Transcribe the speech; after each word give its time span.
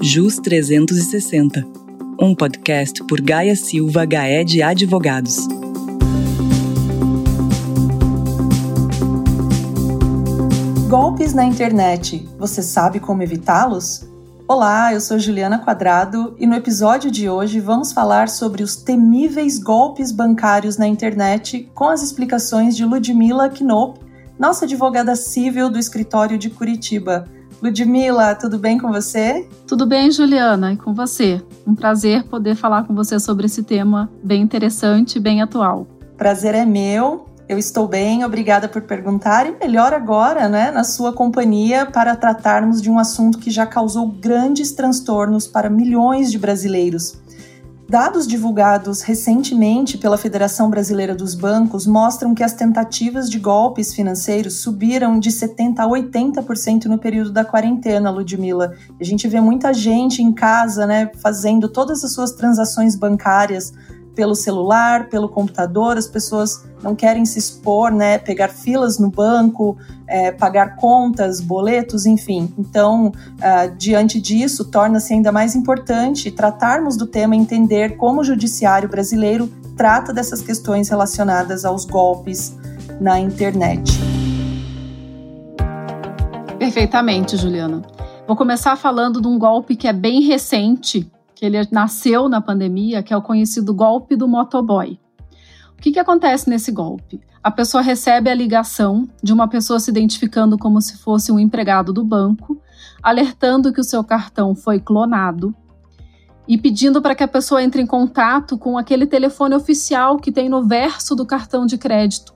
JUS 0.00 0.36
360, 0.36 1.66
um 2.20 2.34
podcast 2.34 3.02
por 3.04 3.20
Gaia 3.20 3.56
Silva 3.56 4.04
Gaed 4.04 4.62
Advogados. 4.62 5.48
Golpes 10.88 11.32
na 11.32 11.44
internet, 11.44 12.28
você 12.38 12.62
sabe 12.62 13.00
como 13.00 13.22
evitá-los? 13.22 14.06
Olá, 14.46 14.92
eu 14.92 15.00
sou 15.00 15.18
Juliana 15.18 15.58
Quadrado 15.58 16.36
e 16.38 16.46
no 16.46 16.54
episódio 16.54 17.10
de 17.10 17.28
hoje 17.28 17.58
vamos 17.58 17.92
falar 17.92 18.28
sobre 18.28 18.62
os 18.62 18.76
temíveis 18.76 19.58
golpes 19.58 20.12
bancários 20.12 20.76
na 20.76 20.86
internet 20.86 21.70
com 21.74 21.88
as 21.88 22.02
explicações 22.02 22.76
de 22.76 22.84
Ludmila 22.84 23.48
Knop, 23.48 23.98
nossa 24.38 24.66
advogada 24.66 25.16
civil 25.16 25.70
do 25.70 25.78
escritório 25.78 26.36
de 26.36 26.50
Curitiba. 26.50 27.28
Ludmila, 27.62 28.34
tudo 28.34 28.58
bem 28.58 28.78
com 28.78 28.92
você? 28.92 29.48
Tudo 29.66 29.86
bem, 29.86 30.10
Juliana, 30.10 30.72
e 30.72 30.76
com 30.76 30.92
você. 30.92 31.42
Um 31.66 31.74
prazer 31.74 32.24
poder 32.24 32.54
falar 32.54 32.84
com 32.84 32.94
você 32.94 33.18
sobre 33.18 33.46
esse 33.46 33.62
tema 33.62 34.10
bem 34.22 34.42
interessante 34.42 35.16
e 35.16 35.20
bem 35.20 35.40
atual. 35.40 35.86
Prazer 36.16 36.54
é 36.54 36.64
meu. 36.64 37.26
Eu 37.48 37.58
estou 37.58 37.86
bem, 37.86 38.24
obrigada 38.24 38.68
por 38.68 38.82
perguntar 38.82 39.46
e 39.46 39.56
melhor 39.56 39.94
agora, 39.94 40.48
né, 40.48 40.72
na 40.72 40.82
sua 40.82 41.12
companhia 41.12 41.86
para 41.86 42.16
tratarmos 42.16 42.82
de 42.82 42.90
um 42.90 42.98
assunto 42.98 43.38
que 43.38 43.52
já 43.52 43.64
causou 43.64 44.08
grandes 44.08 44.72
transtornos 44.72 45.46
para 45.46 45.70
milhões 45.70 46.32
de 46.32 46.40
brasileiros. 46.40 47.14
Dados 47.88 48.26
divulgados 48.26 49.02
recentemente 49.02 49.96
pela 49.96 50.18
Federação 50.18 50.68
Brasileira 50.68 51.14
dos 51.14 51.36
Bancos 51.36 51.86
mostram 51.86 52.34
que 52.34 52.42
as 52.42 52.52
tentativas 52.52 53.30
de 53.30 53.38
golpes 53.38 53.94
financeiros 53.94 54.54
subiram 54.54 55.20
de 55.20 55.30
70% 55.30 55.78
a 55.78 55.86
80% 55.86 56.86
no 56.86 56.98
período 56.98 57.30
da 57.30 57.44
quarentena, 57.44 58.10
Ludmilla. 58.10 58.74
A 59.00 59.04
gente 59.04 59.28
vê 59.28 59.40
muita 59.40 59.72
gente 59.72 60.20
em 60.20 60.32
casa, 60.32 60.84
né, 60.84 61.12
fazendo 61.22 61.68
todas 61.68 62.02
as 62.02 62.12
suas 62.12 62.32
transações 62.32 62.96
bancárias 62.96 63.72
pelo 64.16 64.34
celular, 64.34 65.10
pelo 65.10 65.28
computador, 65.28 65.98
as 65.98 66.08
pessoas 66.08 66.64
não 66.82 66.96
querem 66.96 67.26
se 67.26 67.38
expor, 67.38 67.92
né? 67.92 68.16
Pegar 68.16 68.48
filas 68.48 68.98
no 68.98 69.10
banco, 69.10 69.76
é, 70.08 70.32
pagar 70.32 70.76
contas, 70.76 71.38
boletos, 71.38 72.06
enfim. 72.06 72.52
Então, 72.56 73.08
uh, 73.08 73.76
diante 73.76 74.18
disso, 74.18 74.64
torna-se 74.64 75.12
ainda 75.12 75.30
mais 75.30 75.54
importante 75.54 76.30
tratarmos 76.30 76.96
do 76.96 77.06
tema 77.06 77.36
e 77.36 77.38
entender 77.38 77.96
como 77.98 78.22
o 78.22 78.24
judiciário 78.24 78.88
brasileiro 78.88 79.52
trata 79.76 80.12
dessas 80.14 80.40
questões 80.40 80.88
relacionadas 80.88 81.66
aos 81.66 81.84
golpes 81.84 82.56
na 82.98 83.20
internet. 83.20 83.92
Perfeitamente, 86.58 87.36
Juliana. 87.36 87.82
Vou 88.26 88.34
começar 88.34 88.74
falando 88.76 89.20
de 89.20 89.28
um 89.28 89.38
golpe 89.38 89.76
que 89.76 89.86
é 89.86 89.92
bem 89.92 90.22
recente 90.22 91.06
que 91.36 91.44
ele 91.44 91.58
nasceu 91.70 92.30
na 92.30 92.40
pandemia, 92.40 93.02
que 93.02 93.12
é 93.12 93.16
o 93.16 93.20
conhecido 93.20 93.74
golpe 93.74 94.16
do 94.16 94.26
motoboy. 94.26 94.98
O 95.78 95.82
que, 95.82 95.92
que 95.92 95.98
acontece 95.98 96.48
nesse 96.48 96.72
golpe? 96.72 97.20
A 97.42 97.50
pessoa 97.50 97.82
recebe 97.82 98.30
a 98.30 98.34
ligação 98.34 99.06
de 99.22 99.34
uma 99.34 99.46
pessoa 99.46 99.78
se 99.78 99.90
identificando 99.90 100.56
como 100.56 100.80
se 100.80 100.96
fosse 100.96 101.30
um 101.30 101.38
empregado 101.38 101.92
do 101.92 102.02
banco, 102.02 102.58
alertando 103.02 103.70
que 103.70 103.80
o 103.80 103.84
seu 103.84 104.02
cartão 104.02 104.54
foi 104.54 104.80
clonado 104.80 105.54
e 106.48 106.56
pedindo 106.56 107.02
para 107.02 107.14
que 107.14 107.22
a 107.22 107.28
pessoa 107.28 107.62
entre 107.62 107.82
em 107.82 107.86
contato 107.86 108.56
com 108.56 108.78
aquele 108.78 109.06
telefone 109.06 109.54
oficial 109.54 110.16
que 110.16 110.32
tem 110.32 110.48
no 110.48 110.64
verso 110.64 111.14
do 111.14 111.26
cartão 111.26 111.66
de 111.66 111.76
crédito. 111.76 112.35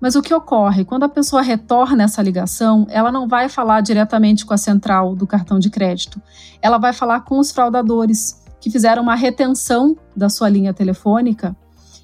Mas 0.00 0.14
o 0.14 0.22
que 0.22 0.34
ocorre? 0.34 0.84
Quando 0.84 1.04
a 1.04 1.08
pessoa 1.08 1.40
retorna 1.40 2.04
essa 2.04 2.22
ligação, 2.22 2.86
ela 2.90 3.10
não 3.10 3.26
vai 3.26 3.48
falar 3.48 3.80
diretamente 3.80 4.44
com 4.44 4.52
a 4.52 4.58
central 4.58 5.14
do 5.14 5.26
cartão 5.26 5.58
de 5.58 5.70
crédito. 5.70 6.20
Ela 6.60 6.78
vai 6.78 6.92
falar 6.92 7.20
com 7.20 7.38
os 7.38 7.50
fraudadores 7.50 8.42
que 8.60 8.70
fizeram 8.70 9.02
uma 9.02 9.14
retenção 9.14 9.96
da 10.16 10.28
sua 10.28 10.48
linha 10.48 10.72
telefônica 10.72 11.56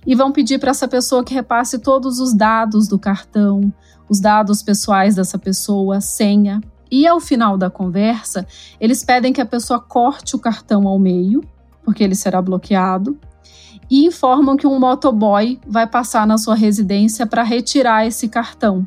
e 0.06 0.14
vão 0.14 0.33
pedir 0.33 0.58
para 0.58 0.70
essa 0.70 0.89
pessoa 0.89 1.24
que 1.24 1.34
repasse 1.34 1.79
todos 1.79 2.20
os 2.20 2.34
dados 2.34 2.89
do 2.89 2.98
cartão, 2.98 3.73
os 4.08 4.20
dados 4.20 4.62
pessoais 4.62 5.14
dessa 5.14 5.39
pessoa, 5.39 6.00
senha. 6.00 6.61
E 6.90 7.06
ao 7.06 7.20
final 7.20 7.56
da 7.56 7.70
conversa, 7.70 8.46
eles 8.80 9.05
pedem 9.05 9.33
que 9.33 9.40
a 9.40 9.46
pessoa 9.46 9.79
corte 9.79 10.34
o 10.34 10.39
cartão 10.39 10.89
ao 10.89 10.98
meio, 10.98 11.42
porque 11.84 12.02
ele 12.02 12.14
será 12.14 12.42
bloqueado, 12.42 13.18
e 13.90 14.06
informam 14.06 14.56
que 14.56 14.67
um 14.67 14.78
motoboy 14.78 15.58
vai 15.67 15.86
passar 15.86 16.27
na 16.27 16.39
sua 16.39 16.55
residência 16.55 17.27
para 17.27 17.42
retirar 17.42 18.06
esse 18.06 18.28
cartão. 18.28 18.86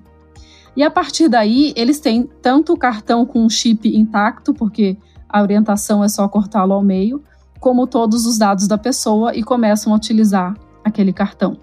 E 0.75 0.81
a 0.81 0.89
partir 0.89 1.27
daí, 1.27 1.73
eles 1.75 1.99
têm 1.99 2.27
tanto 2.41 2.73
o 2.73 2.77
cartão 2.77 3.25
com 3.25 3.43
um 3.43 3.49
chip 3.49 3.87
intacto, 3.95 4.53
porque 4.53 4.97
a 5.27 5.41
orientação 5.41 6.03
é 6.03 6.07
só 6.07 6.27
cortá-lo 6.27 6.73
ao 6.73 6.81
meio, 6.81 7.21
como 7.59 7.85
todos 7.85 8.25
os 8.25 8.37
dados 8.37 8.67
da 8.67 8.77
pessoa 8.77 9.35
e 9.35 9.43
começam 9.43 9.93
a 9.93 9.95
utilizar 9.95 10.55
aquele 10.83 11.13
cartão. 11.13 11.57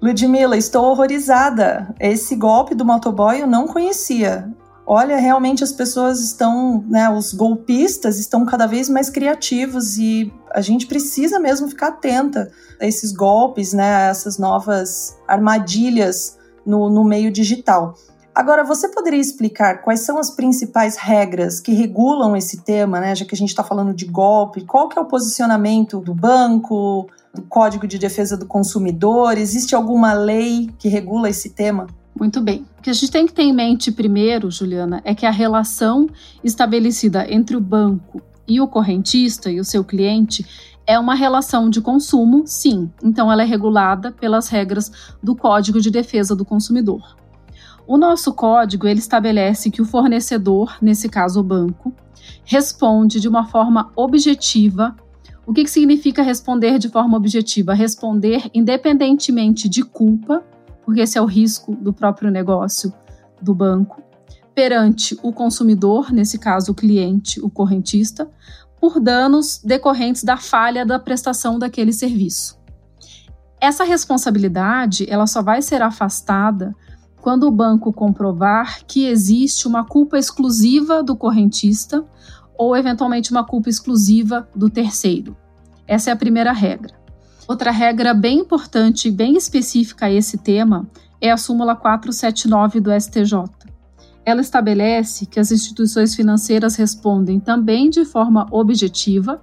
Ludmila, 0.00 0.56
estou 0.56 0.84
horrorizada. 0.84 1.94
Esse 1.98 2.36
golpe 2.36 2.74
do 2.74 2.84
motoboy 2.84 3.40
eu 3.40 3.46
não 3.46 3.66
conhecia 3.66 4.52
olha, 4.86 5.16
realmente 5.16 5.64
as 5.64 5.72
pessoas 5.72 6.20
estão, 6.20 6.84
né, 6.88 7.08
os 7.08 7.32
golpistas 7.32 8.18
estão 8.18 8.44
cada 8.44 8.66
vez 8.66 8.88
mais 8.88 9.08
criativos 9.08 9.96
e 9.96 10.32
a 10.50 10.60
gente 10.60 10.86
precisa 10.86 11.38
mesmo 11.38 11.68
ficar 11.68 11.88
atenta 11.88 12.50
a 12.80 12.86
esses 12.86 13.12
golpes, 13.12 13.72
né, 13.72 13.96
a 13.96 14.08
essas 14.08 14.38
novas 14.38 15.16
armadilhas 15.26 16.38
no, 16.64 16.90
no 16.90 17.04
meio 17.04 17.30
digital. 17.30 17.94
Agora, 18.34 18.64
você 18.64 18.88
poderia 18.88 19.20
explicar 19.20 19.82
quais 19.82 20.00
são 20.00 20.18
as 20.18 20.30
principais 20.30 20.96
regras 20.96 21.60
que 21.60 21.72
regulam 21.72 22.36
esse 22.36 22.62
tema, 22.62 22.98
né? 22.98 23.14
Já 23.14 23.24
que 23.24 23.32
a 23.32 23.38
gente 23.38 23.50
está 23.50 23.62
falando 23.62 23.94
de 23.94 24.06
golpe, 24.06 24.64
qual 24.64 24.88
que 24.88 24.98
é 24.98 25.00
o 25.00 25.04
posicionamento 25.04 26.00
do 26.00 26.12
banco, 26.12 27.08
do 27.32 27.42
Código 27.42 27.86
de 27.86 27.96
Defesa 27.96 28.36
do 28.36 28.44
Consumidor? 28.44 29.38
Existe 29.38 29.76
alguma 29.76 30.12
lei 30.14 30.68
que 30.80 30.88
regula 30.88 31.30
esse 31.30 31.50
tema? 31.50 31.86
Muito 32.18 32.40
bem. 32.40 32.64
O 32.78 32.82
que 32.82 32.90
a 32.90 32.92
gente 32.92 33.10
tem 33.10 33.26
que 33.26 33.32
ter 33.32 33.42
em 33.42 33.52
mente 33.52 33.90
primeiro, 33.90 34.50
Juliana, 34.50 35.02
é 35.04 35.14
que 35.14 35.26
a 35.26 35.30
relação 35.30 36.08
estabelecida 36.44 37.26
entre 37.30 37.56
o 37.56 37.60
banco 37.60 38.22
e 38.46 38.60
o 38.60 38.68
correntista 38.68 39.50
e 39.50 39.58
o 39.58 39.64
seu 39.64 39.82
cliente 39.82 40.46
é 40.86 40.98
uma 40.98 41.14
relação 41.14 41.68
de 41.68 41.80
consumo, 41.80 42.44
sim. 42.46 42.90
Então 43.02 43.32
ela 43.32 43.42
é 43.42 43.46
regulada 43.46 44.12
pelas 44.12 44.48
regras 44.48 44.92
do 45.22 45.34
Código 45.34 45.80
de 45.80 45.90
Defesa 45.90 46.36
do 46.36 46.44
Consumidor. 46.44 47.16
O 47.86 47.98
nosso 47.98 48.32
código 48.32 48.86
ele 48.86 49.00
estabelece 49.00 49.70
que 49.70 49.82
o 49.82 49.84
fornecedor, 49.84 50.76
nesse 50.80 51.08
caso 51.08 51.40
o 51.40 51.44
banco, 51.44 51.92
responde 52.44 53.20
de 53.20 53.28
uma 53.28 53.46
forma 53.46 53.90
objetiva. 53.96 54.94
O 55.46 55.52
que, 55.52 55.64
que 55.64 55.70
significa 55.70 56.22
responder 56.22 56.78
de 56.78 56.88
forma 56.88 57.16
objetiva? 57.16 57.74
Responder 57.74 58.50
independentemente 58.54 59.68
de 59.68 59.82
culpa 59.82 60.42
porque 60.84 61.00
esse 61.00 61.18
é 61.18 61.22
o 61.22 61.26
risco 61.26 61.74
do 61.74 61.92
próprio 61.92 62.30
negócio 62.30 62.92
do 63.40 63.54
banco, 63.54 64.02
perante 64.54 65.18
o 65.22 65.32
consumidor, 65.32 66.12
nesse 66.12 66.38
caso 66.38 66.72
o 66.72 66.74
cliente, 66.74 67.40
o 67.40 67.50
correntista, 67.50 68.30
por 68.80 69.00
danos 69.00 69.60
decorrentes 69.64 70.22
da 70.22 70.36
falha 70.36 70.84
da 70.84 70.98
prestação 70.98 71.58
daquele 71.58 71.92
serviço. 71.92 72.58
Essa 73.60 73.82
responsabilidade, 73.82 75.06
ela 75.08 75.26
só 75.26 75.42
vai 75.42 75.62
ser 75.62 75.80
afastada 75.80 76.74
quando 77.20 77.44
o 77.44 77.50
banco 77.50 77.92
comprovar 77.92 78.84
que 78.86 79.06
existe 79.06 79.66
uma 79.66 79.84
culpa 79.84 80.18
exclusiva 80.18 81.02
do 81.02 81.16
correntista 81.16 82.04
ou 82.58 82.76
eventualmente 82.76 83.30
uma 83.30 83.42
culpa 83.42 83.70
exclusiva 83.70 84.46
do 84.54 84.68
terceiro. 84.68 85.34
Essa 85.86 86.10
é 86.10 86.12
a 86.12 86.16
primeira 86.16 86.52
regra. 86.52 87.03
Outra 87.46 87.70
regra 87.70 88.14
bem 88.14 88.38
importante 88.40 89.08
e 89.08 89.10
bem 89.10 89.36
específica 89.36 90.06
a 90.06 90.10
esse 90.10 90.38
tema 90.38 90.86
é 91.20 91.30
a 91.30 91.36
súmula 91.36 91.76
479 91.76 92.80
do 92.80 92.90
STJ. 92.90 93.44
Ela 94.24 94.40
estabelece 94.40 95.26
que 95.26 95.38
as 95.38 95.52
instituições 95.52 96.14
financeiras 96.14 96.76
respondem 96.76 97.38
também 97.38 97.90
de 97.90 98.04
forma 98.06 98.46
objetiva 98.50 99.42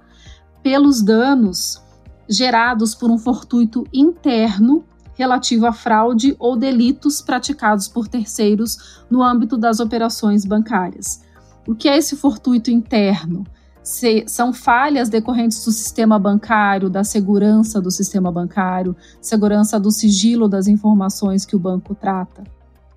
pelos 0.62 1.00
danos 1.00 1.80
gerados 2.28 2.94
por 2.94 3.10
um 3.10 3.18
fortuito 3.18 3.86
interno 3.92 4.84
relativo 5.14 5.66
a 5.66 5.72
fraude 5.72 6.34
ou 6.38 6.56
delitos 6.56 7.20
praticados 7.20 7.86
por 7.86 8.08
terceiros 8.08 9.04
no 9.08 9.22
âmbito 9.22 9.56
das 9.56 9.78
operações 9.78 10.44
bancárias. 10.44 11.22
O 11.68 11.74
que 11.74 11.88
é 11.88 11.96
esse 11.96 12.16
fortuito 12.16 12.70
interno? 12.70 13.44
Se, 13.82 14.24
são 14.26 14.52
falhas 14.52 15.08
decorrentes 15.08 15.64
do 15.64 15.72
sistema 15.72 16.18
bancário, 16.18 16.88
da 16.88 17.04
segurança 17.04 17.80
do 17.80 17.90
sistema 17.90 18.30
bancário, 18.30 18.96
segurança 19.20 19.78
do 19.78 19.90
sigilo 19.90 20.48
das 20.48 20.68
informações 20.68 21.44
que 21.44 21.56
o 21.56 21.58
banco 21.58 21.94
trata. 21.94 22.44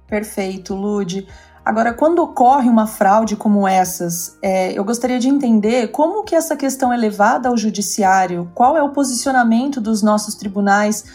Perfeito, 0.08 0.76
Lude. 0.76 1.28
Agora, 1.66 1.92
quando 1.92 2.20
ocorre 2.20 2.70
uma 2.70 2.86
fraude 2.86 3.36
como 3.36 3.68
essas, 3.68 4.38
é, 4.40 4.78
eu 4.78 4.84
gostaria 4.84 5.18
de 5.18 5.28
entender 5.28 5.88
como 5.88 6.24
que 6.24 6.36
essa 6.36 6.56
questão 6.56 6.94
é 6.94 6.98
levada 6.98 7.50
ao 7.50 7.58
judiciário, 7.58 8.52
qual 8.54 8.78
é 8.78 8.84
o 8.84 8.90
posicionamento 8.90 9.82
dos 9.82 10.04
nossos 10.04 10.36
tribunais. 10.36 11.06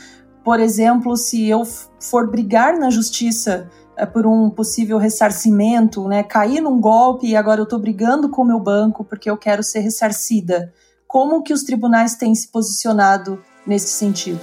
Por 0.43 0.59
exemplo, 0.59 1.17
se 1.17 1.47
eu 1.47 1.63
for 2.01 2.29
brigar 2.29 2.77
na 2.77 2.91
justiça 2.91 3.71
por 4.07 4.27
um 4.27 4.51
possível 4.51 4.99
ressarcimento, 4.99 6.07
né? 6.09 6.23
Caí 6.23 6.61
num 6.61 6.81
golpe 6.81 7.27
e 7.27 7.37
agora 7.37 7.61
eu 7.61 7.65
estou 7.65 7.79
brigando 7.79 8.29
com 8.29 8.43
o 8.43 8.47
meu 8.47 8.61
banco 8.61 9.05
porque 9.05 9.31
eu 9.31 9.37
quero 9.37 9.63
ser 9.63 9.81
ressarcida. 9.81 10.73
Como 11.07 11.43
que 11.43 11.53
os 11.53 11.63
tribunais 11.63 12.15
têm 12.15 12.35
se 12.35 12.51
posicionado 12.51 13.43
nesse 13.67 13.89
sentido? 13.89 14.41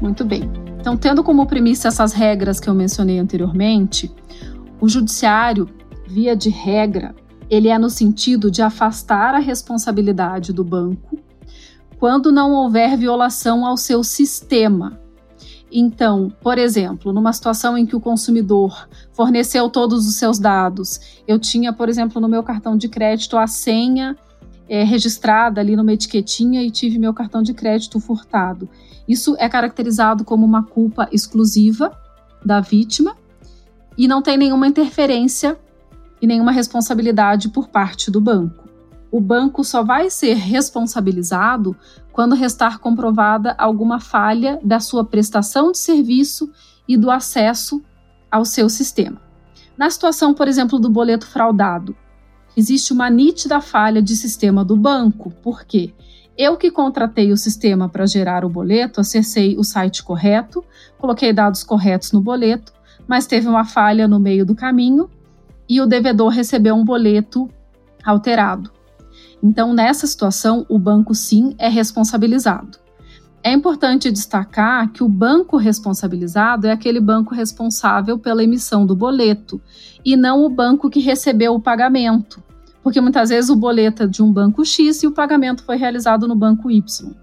Muito 0.00 0.24
bem. 0.24 0.50
Então, 0.80 0.96
tendo 0.96 1.22
como 1.22 1.46
premissa 1.46 1.88
essas 1.88 2.12
regras 2.12 2.58
que 2.58 2.70
eu 2.70 2.74
mencionei 2.74 3.18
anteriormente, 3.18 4.14
o 4.80 4.88
judiciário, 4.88 5.68
via 6.06 6.36
de 6.36 6.48
regra, 6.48 7.14
ele 7.50 7.68
é 7.68 7.78
no 7.78 7.90
sentido 7.90 8.50
de 8.50 8.62
afastar 8.62 9.34
a 9.34 9.38
responsabilidade 9.38 10.52
do 10.52 10.64
banco 10.64 11.18
quando 11.98 12.30
não 12.30 12.52
houver 12.52 12.96
violação 12.96 13.66
ao 13.66 13.76
seu 13.76 14.04
sistema. 14.04 15.00
Então, 15.70 16.32
por 16.40 16.56
exemplo, 16.56 17.12
numa 17.12 17.32
situação 17.32 17.76
em 17.76 17.84
que 17.84 17.94
o 17.94 18.00
consumidor 18.00 18.88
forneceu 19.12 19.68
todos 19.68 20.08
os 20.08 20.16
seus 20.16 20.38
dados, 20.38 21.20
eu 21.26 21.38
tinha, 21.38 21.72
por 21.72 21.88
exemplo, 21.88 22.20
no 22.20 22.28
meu 22.28 22.42
cartão 22.42 22.76
de 22.76 22.88
crédito 22.88 23.36
a 23.36 23.46
senha 23.46 24.16
é, 24.68 24.82
registrada 24.82 25.60
ali 25.60 25.76
numa 25.76 25.92
etiquetinha 25.92 26.62
e 26.62 26.70
tive 26.70 26.98
meu 26.98 27.12
cartão 27.12 27.42
de 27.42 27.52
crédito 27.54 28.00
furtado. 28.00 28.68
Isso 29.06 29.36
é 29.38 29.48
caracterizado 29.48 30.24
como 30.24 30.44
uma 30.44 30.62
culpa 30.62 31.08
exclusiva 31.12 31.98
da 32.44 32.60
vítima 32.60 33.16
e 33.96 34.06
não 34.06 34.22
tem 34.22 34.36
nenhuma 34.36 34.66
interferência 34.66 35.58
e 36.20 36.26
nenhuma 36.26 36.52
responsabilidade 36.52 37.48
por 37.48 37.68
parte 37.68 38.10
do 38.10 38.20
banco. 38.20 38.67
O 39.10 39.20
banco 39.20 39.64
só 39.64 39.82
vai 39.82 40.10
ser 40.10 40.34
responsabilizado 40.34 41.76
quando 42.12 42.34
restar 42.34 42.78
comprovada 42.78 43.54
alguma 43.56 44.00
falha 44.00 44.58
da 44.62 44.80
sua 44.80 45.04
prestação 45.04 45.72
de 45.72 45.78
serviço 45.78 46.50
e 46.86 46.96
do 46.96 47.10
acesso 47.10 47.82
ao 48.30 48.44
seu 48.44 48.68
sistema. 48.68 49.20
Na 49.76 49.88
situação, 49.88 50.34
por 50.34 50.48
exemplo, 50.48 50.78
do 50.78 50.90
boleto 50.90 51.26
fraudado, 51.26 51.96
existe 52.56 52.92
uma 52.92 53.08
nítida 53.08 53.60
falha 53.60 54.02
de 54.02 54.16
sistema 54.16 54.64
do 54.64 54.76
banco, 54.76 55.32
porque 55.42 55.94
eu 56.36 56.56
que 56.56 56.70
contratei 56.70 57.32
o 57.32 57.36
sistema 57.36 57.88
para 57.88 58.06
gerar 58.06 58.44
o 58.44 58.48
boleto, 58.48 59.00
acessei 59.00 59.56
o 59.56 59.64
site 59.64 60.02
correto, 60.02 60.64
coloquei 60.98 61.32
dados 61.32 61.62
corretos 61.62 62.12
no 62.12 62.20
boleto, 62.20 62.72
mas 63.06 63.26
teve 63.26 63.48
uma 63.48 63.64
falha 63.64 64.06
no 64.06 64.20
meio 64.20 64.44
do 64.44 64.54
caminho 64.54 65.08
e 65.68 65.80
o 65.80 65.86
devedor 65.86 66.28
recebeu 66.28 66.74
um 66.74 66.84
boleto 66.84 67.48
alterado. 68.04 68.77
Então, 69.42 69.72
nessa 69.72 70.06
situação, 70.06 70.66
o 70.68 70.78
banco 70.78 71.14
sim 71.14 71.54
é 71.58 71.68
responsabilizado. 71.68 72.78
É 73.42 73.52
importante 73.52 74.10
destacar 74.10 74.90
que 74.92 75.02
o 75.02 75.08
banco 75.08 75.56
responsabilizado 75.56 76.66
é 76.66 76.72
aquele 76.72 77.00
banco 77.00 77.34
responsável 77.34 78.18
pela 78.18 78.42
emissão 78.42 78.84
do 78.84 78.96
boleto 78.96 79.60
e 80.04 80.16
não 80.16 80.44
o 80.44 80.48
banco 80.48 80.90
que 80.90 81.00
recebeu 81.00 81.54
o 81.54 81.60
pagamento, 81.60 82.42
porque 82.82 83.00
muitas 83.00 83.28
vezes 83.28 83.48
o 83.48 83.56
boleto 83.56 84.02
é 84.02 84.06
de 84.06 84.22
um 84.22 84.32
banco 84.32 84.64
X 84.64 85.02
e 85.02 85.06
o 85.06 85.12
pagamento 85.12 85.62
foi 85.62 85.76
realizado 85.76 86.26
no 86.26 86.34
banco 86.34 86.68
Y, 86.68 87.14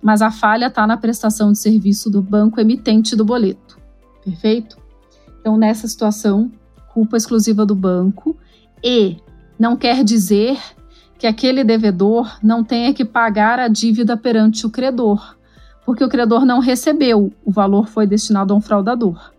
mas 0.00 0.22
a 0.22 0.30
falha 0.30 0.66
está 0.66 0.86
na 0.86 0.96
prestação 0.96 1.50
de 1.50 1.58
serviço 1.58 2.08
do 2.08 2.22
banco 2.22 2.60
emitente 2.60 3.16
do 3.16 3.24
boleto. 3.24 3.76
Perfeito? 4.24 4.78
Então, 5.40 5.56
nessa 5.56 5.88
situação, 5.88 6.50
culpa 6.92 7.16
exclusiva 7.16 7.66
do 7.66 7.74
banco 7.74 8.36
e 8.82 9.16
não 9.58 9.76
quer 9.76 10.04
dizer 10.04 10.58
que 11.18 11.26
aquele 11.26 11.64
devedor 11.64 12.38
não 12.42 12.62
tenha 12.62 12.92
que 12.92 13.04
pagar 13.04 13.58
a 13.58 13.68
dívida 13.68 14.16
perante 14.16 14.66
o 14.66 14.70
credor, 14.70 15.36
porque 15.84 16.04
o 16.04 16.08
credor 16.08 16.44
não 16.44 16.58
recebeu, 16.58 17.32
o 17.44 17.50
valor 17.50 17.88
foi 17.88 18.06
destinado 18.06 18.52
a 18.52 18.56
um 18.56 18.60
fraudador. 18.60 19.32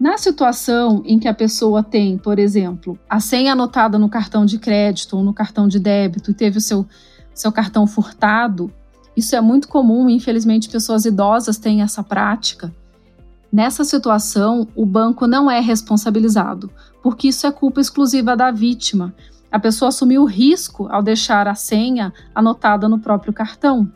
Na 0.00 0.16
situação 0.16 1.02
em 1.04 1.18
que 1.18 1.26
a 1.26 1.34
pessoa 1.34 1.82
tem, 1.82 2.16
por 2.16 2.38
exemplo, 2.38 2.96
a 3.10 3.18
senha 3.18 3.52
anotada 3.52 3.98
no 3.98 4.08
cartão 4.08 4.46
de 4.46 4.58
crédito 4.58 5.16
ou 5.16 5.24
no 5.24 5.34
cartão 5.34 5.66
de 5.66 5.80
débito 5.80 6.30
e 6.30 6.34
teve 6.34 6.58
o 6.58 6.60
seu, 6.60 6.86
seu 7.34 7.50
cartão 7.50 7.84
furtado, 7.86 8.72
isso 9.16 9.34
é 9.34 9.40
muito 9.40 9.66
comum, 9.66 10.08
infelizmente 10.08 10.68
pessoas 10.68 11.04
idosas 11.04 11.58
têm 11.58 11.82
essa 11.82 12.04
prática. 12.04 12.72
Nessa 13.52 13.82
situação, 13.82 14.68
o 14.76 14.86
banco 14.86 15.26
não 15.26 15.50
é 15.50 15.58
responsabilizado, 15.58 16.70
porque 17.02 17.28
isso 17.28 17.44
é 17.44 17.50
culpa 17.50 17.80
exclusiva 17.80 18.36
da 18.36 18.52
vítima. 18.52 19.12
A 19.50 19.58
pessoa 19.58 19.88
assumiu 19.88 20.22
o 20.22 20.26
risco 20.26 20.86
ao 20.90 21.02
deixar 21.02 21.48
a 21.48 21.54
senha 21.54 22.12
anotada 22.34 22.88
no 22.88 22.98
próprio 22.98 23.32
cartão. 23.32 23.90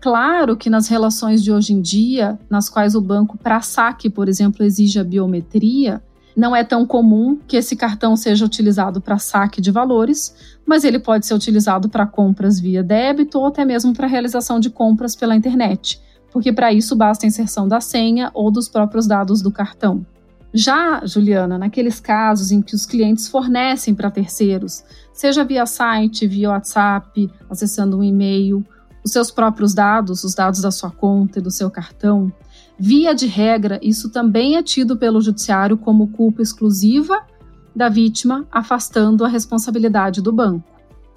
Claro 0.00 0.56
que 0.56 0.70
nas 0.70 0.88
relações 0.88 1.42
de 1.42 1.52
hoje 1.52 1.74
em 1.74 1.80
dia, 1.80 2.38
nas 2.48 2.68
quais 2.68 2.94
o 2.94 3.00
banco, 3.00 3.36
para 3.36 3.60
saque, 3.60 4.08
por 4.08 4.28
exemplo, 4.28 4.64
exige 4.64 4.98
a 4.98 5.04
biometria, 5.04 6.02
não 6.34 6.54
é 6.54 6.64
tão 6.64 6.86
comum 6.86 7.38
que 7.46 7.56
esse 7.56 7.76
cartão 7.76 8.16
seja 8.16 8.44
utilizado 8.44 9.00
para 9.00 9.18
saque 9.18 9.60
de 9.60 9.70
valores, 9.70 10.34
mas 10.64 10.84
ele 10.84 10.98
pode 10.98 11.26
ser 11.26 11.34
utilizado 11.34 11.88
para 11.88 12.06
compras 12.06 12.58
via 12.58 12.82
débito 12.82 13.38
ou 13.38 13.46
até 13.46 13.64
mesmo 13.64 13.92
para 13.92 14.06
realização 14.06 14.58
de 14.60 14.70
compras 14.70 15.14
pela 15.14 15.36
internet, 15.36 16.00
porque 16.32 16.52
para 16.52 16.72
isso 16.72 16.96
basta 16.96 17.26
a 17.26 17.28
inserção 17.28 17.68
da 17.68 17.80
senha 17.80 18.30
ou 18.32 18.50
dos 18.50 18.68
próprios 18.68 19.06
dados 19.06 19.42
do 19.42 19.50
cartão. 19.50 20.06
Já, 20.52 21.04
Juliana, 21.06 21.56
naqueles 21.56 22.00
casos 22.00 22.50
em 22.50 22.60
que 22.60 22.74
os 22.74 22.84
clientes 22.84 23.28
fornecem 23.28 23.94
para 23.94 24.10
terceiros, 24.10 24.82
seja 25.12 25.44
via 25.44 25.64
site, 25.64 26.26
via 26.26 26.50
WhatsApp, 26.50 27.30
acessando 27.48 27.98
um 27.98 28.02
e-mail, 28.02 28.64
os 29.04 29.12
seus 29.12 29.30
próprios 29.30 29.72
dados, 29.72 30.24
os 30.24 30.34
dados 30.34 30.60
da 30.60 30.70
sua 30.70 30.90
conta 30.90 31.38
e 31.38 31.42
do 31.42 31.50
seu 31.50 31.70
cartão, 31.70 32.32
via 32.78 33.14
de 33.14 33.26
regra, 33.26 33.78
isso 33.82 34.10
também 34.10 34.56
é 34.56 34.62
tido 34.62 34.96
pelo 34.96 35.20
judiciário 35.20 35.76
como 35.76 36.08
culpa 36.08 36.42
exclusiva 36.42 37.22
da 37.74 37.88
vítima, 37.88 38.46
afastando 38.50 39.24
a 39.24 39.28
responsabilidade 39.28 40.20
do 40.20 40.32
banco. 40.32 40.68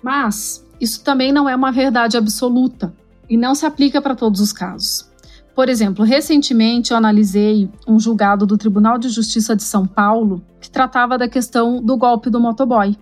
Mas 0.02 0.64
isso 0.80 1.04
também 1.04 1.32
não 1.32 1.50
é 1.50 1.56
uma 1.56 1.72
verdade 1.72 2.18
absoluta 2.18 2.94
e 3.30 3.36
não 3.36 3.56
se 3.56 3.66
aplica 3.66 4.02
para 4.02 4.16
todos 4.16 4.40
os 4.40 4.54
casos. 4.54 5.10
Por 5.56 5.70
exemplo, 5.70 6.04
recentemente 6.04 6.92
eu 6.92 6.98
analisei 6.98 7.70
um 7.88 8.00
julgado 8.00 8.46
do 8.46 8.58
Tribunal 8.58 8.98
de 8.98 9.10
Justiça 9.10 9.56
de 9.56 9.64
São 9.64 9.86
Paulo 9.86 10.44
que 10.60 10.70
tratava 10.70 11.18
da 11.18 11.28
questão 11.28 11.82
do 11.82 11.96
golpe 11.96 12.30
do 12.30 12.40
motoboy. 12.40 12.98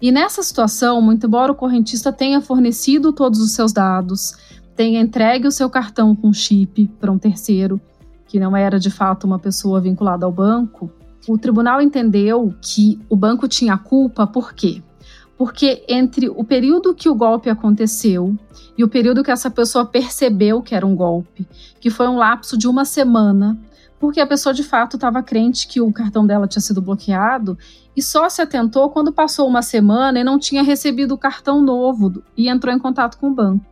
E 0.00 0.12
nessa 0.12 0.42
situação, 0.42 1.00
muito 1.00 1.26
embora 1.26 1.52
o 1.52 1.54
correntista 1.54 2.12
tenha 2.12 2.40
fornecido 2.40 3.12
todos 3.12 3.40
os 3.40 3.52
seus 3.52 3.72
dados, 3.72 4.34
tenha 4.76 5.00
entregue 5.00 5.46
o 5.46 5.52
seu 5.52 5.70
cartão 5.70 6.14
com 6.14 6.32
chip 6.32 6.86
para 6.98 7.12
um 7.12 7.18
terceiro, 7.18 7.80
que 8.26 8.38
não 8.38 8.56
era 8.56 8.78
de 8.78 8.90
fato 8.90 9.24
uma 9.24 9.38
pessoa 9.38 9.80
vinculada 9.80 10.24
ao 10.26 10.32
banco, 10.32 10.90
o 11.28 11.36
tribunal 11.36 11.82
entendeu 11.82 12.54
que 12.62 12.98
o 13.08 13.16
banco 13.16 13.46
tinha 13.46 13.76
culpa 13.76 14.26
por 14.26 14.54
quê? 14.54 14.82
Porque 15.40 15.82
entre 15.88 16.28
o 16.28 16.44
período 16.44 16.94
que 16.94 17.08
o 17.08 17.14
golpe 17.14 17.48
aconteceu 17.48 18.36
e 18.76 18.84
o 18.84 18.88
período 18.88 19.24
que 19.24 19.30
essa 19.30 19.50
pessoa 19.50 19.86
percebeu 19.86 20.60
que 20.60 20.74
era 20.74 20.86
um 20.86 20.94
golpe, 20.94 21.48
que 21.80 21.88
foi 21.88 22.06
um 22.08 22.18
lapso 22.18 22.58
de 22.58 22.68
uma 22.68 22.84
semana, 22.84 23.58
porque 23.98 24.20
a 24.20 24.26
pessoa 24.26 24.52
de 24.52 24.62
fato 24.62 24.96
estava 24.96 25.22
crente 25.22 25.66
que 25.66 25.80
o 25.80 25.90
cartão 25.90 26.26
dela 26.26 26.46
tinha 26.46 26.60
sido 26.60 26.82
bloqueado 26.82 27.56
e 27.96 28.02
só 28.02 28.28
se 28.28 28.42
atentou 28.42 28.90
quando 28.90 29.14
passou 29.14 29.48
uma 29.48 29.62
semana 29.62 30.20
e 30.20 30.24
não 30.24 30.38
tinha 30.38 30.62
recebido 30.62 31.14
o 31.14 31.18
cartão 31.18 31.62
novo 31.62 32.22
e 32.36 32.46
entrou 32.46 32.74
em 32.74 32.78
contato 32.78 33.16
com 33.16 33.28
o 33.28 33.34
banco. 33.34 33.64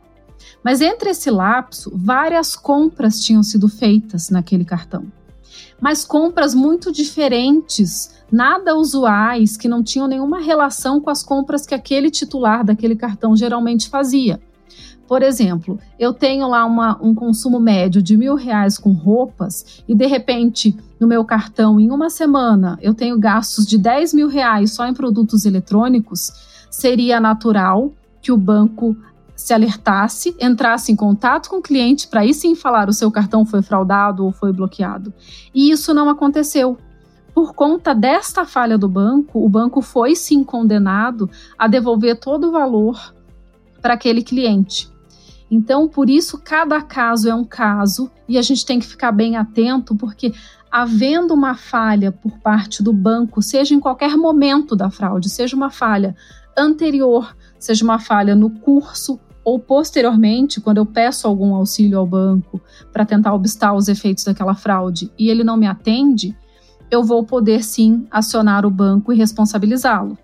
Mas 0.64 0.80
entre 0.80 1.10
esse 1.10 1.30
lapso, 1.30 1.92
várias 1.94 2.56
compras 2.56 3.20
tinham 3.20 3.42
sido 3.42 3.68
feitas 3.68 4.30
naquele 4.30 4.64
cartão. 4.64 5.04
Mas 5.80 6.04
compras 6.04 6.54
muito 6.54 6.92
diferentes 6.92 8.18
nada 8.30 8.76
usuais, 8.76 9.56
que 9.56 9.68
não 9.68 9.82
tinham 9.82 10.06
nenhuma 10.06 10.40
relação 10.40 11.00
com 11.00 11.10
as 11.10 11.22
compras 11.22 11.66
que 11.66 11.74
aquele 11.74 12.10
titular 12.10 12.64
daquele 12.64 12.94
cartão 12.94 13.36
geralmente 13.36 13.88
fazia. 13.88 14.40
Por 15.06 15.22
exemplo, 15.22 15.78
eu 15.98 16.12
tenho 16.12 16.46
lá 16.46 16.66
uma, 16.66 17.02
um 17.02 17.14
consumo 17.14 17.58
médio 17.58 18.02
de 18.02 18.14
mil 18.14 18.34
reais 18.34 18.76
com 18.76 18.92
roupas 18.92 19.82
e 19.88 19.94
de 19.94 20.06
repente 20.06 20.76
no 21.00 21.06
meu 21.06 21.24
cartão 21.24 21.80
em 21.80 21.90
uma 21.90 22.10
semana 22.10 22.78
eu 22.82 22.92
tenho 22.92 23.18
gastos 23.18 23.66
de 23.66 23.78
10 23.78 24.12
mil 24.12 24.28
reais 24.28 24.72
só 24.72 24.86
em 24.86 24.92
produtos 24.92 25.46
eletrônicos, 25.46 26.30
seria 26.70 27.18
natural 27.18 27.90
que 28.20 28.30
o 28.30 28.36
banco 28.36 28.94
se 29.38 29.54
alertasse, 29.54 30.36
entrasse 30.40 30.90
em 30.90 30.96
contato 30.96 31.48
com 31.48 31.58
o 31.58 31.62
cliente 31.62 32.08
para 32.08 32.22
aí 32.22 32.34
sim 32.34 32.56
falar 32.56 32.88
o 32.88 32.92
seu 32.92 33.08
cartão 33.08 33.46
foi 33.46 33.62
fraudado 33.62 34.24
ou 34.24 34.32
foi 34.32 34.52
bloqueado. 34.52 35.14
E 35.54 35.70
isso 35.70 35.94
não 35.94 36.10
aconteceu. 36.10 36.76
Por 37.32 37.54
conta 37.54 37.94
desta 37.94 38.44
falha 38.44 38.76
do 38.76 38.88
banco, 38.88 39.42
o 39.44 39.48
banco 39.48 39.80
foi 39.80 40.16
sim 40.16 40.42
condenado 40.42 41.30
a 41.56 41.68
devolver 41.68 42.18
todo 42.18 42.48
o 42.48 42.50
valor 42.50 43.14
para 43.80 43.94
aquele 43.94 44.24
cliente. 44.24 44.90
Então, 45.48 45.88
por 45.88 46.10
isso, 46.10 46.42
cada 46.44 46.82
caso 46.82 47.30
é 47.30 47.34
um 47.34 47.44
caso 47.44 48.10
e 48.28 48.36
a 48.36 48.42
gente 48.42 48.66
tem 48.66 48.80
que 48.80 48.86
ficar 48.86 49.12
bem 49.12 49.36
atento, 49.36 49.94
porque 49.94 50.34
havendo 50.68 51.32
uma 51.32 51.54
falha 51.54 52.10
por 52.10 52.38
parte 52.40 52.82
do 52.82 52.92
banco, 52.92 53.40
seja 53.40 53.72
em 53.72 53.78
qualquer 53.78 54.16
momento 54.16 54.74
da 54.74 54.90
fraude, 54.90 55.30
seja 55.30 55.54
uma 55.54 55.70
falha 55.70 56.16
anterior, 56.58 57.36
seja 57.56 57.84
uma 57.84 58.00
falha 58.00 58.34
no 58.34 58.50
curso 58.50 59.18
ou 59.48 59.58
posteriormente, 59.58 60.60
quando 60.60 60.76
eu 60.76 60.84
peço 60.84 61.26
algum 61.26 61.54
auxílio 61.54 61.98
ao 61.98 62.06
banco 62.06 62.60
para 62.92 63.06
tentar 63.06 63.32
obstar 63.32 63.72
os 63.72 63.88
efeitos 63.88 64.24
daquela 64.24 64.54
fraude 64.54 65.10
e 65.18 65.30
ele 65.30 65.42
não 65.42 65.56
me 65.56 65.66
atende, 65.66 66.36
eu 66.90 67.02
vou 67.02 67.24
poder 67.24 67.64
sim 67.64 68.06
acionar 68.10 68.66
o 68.66 68.70
banco 68.70 69.10
e 69.10 69.16
responsabilizá-lo. 69.16 70.18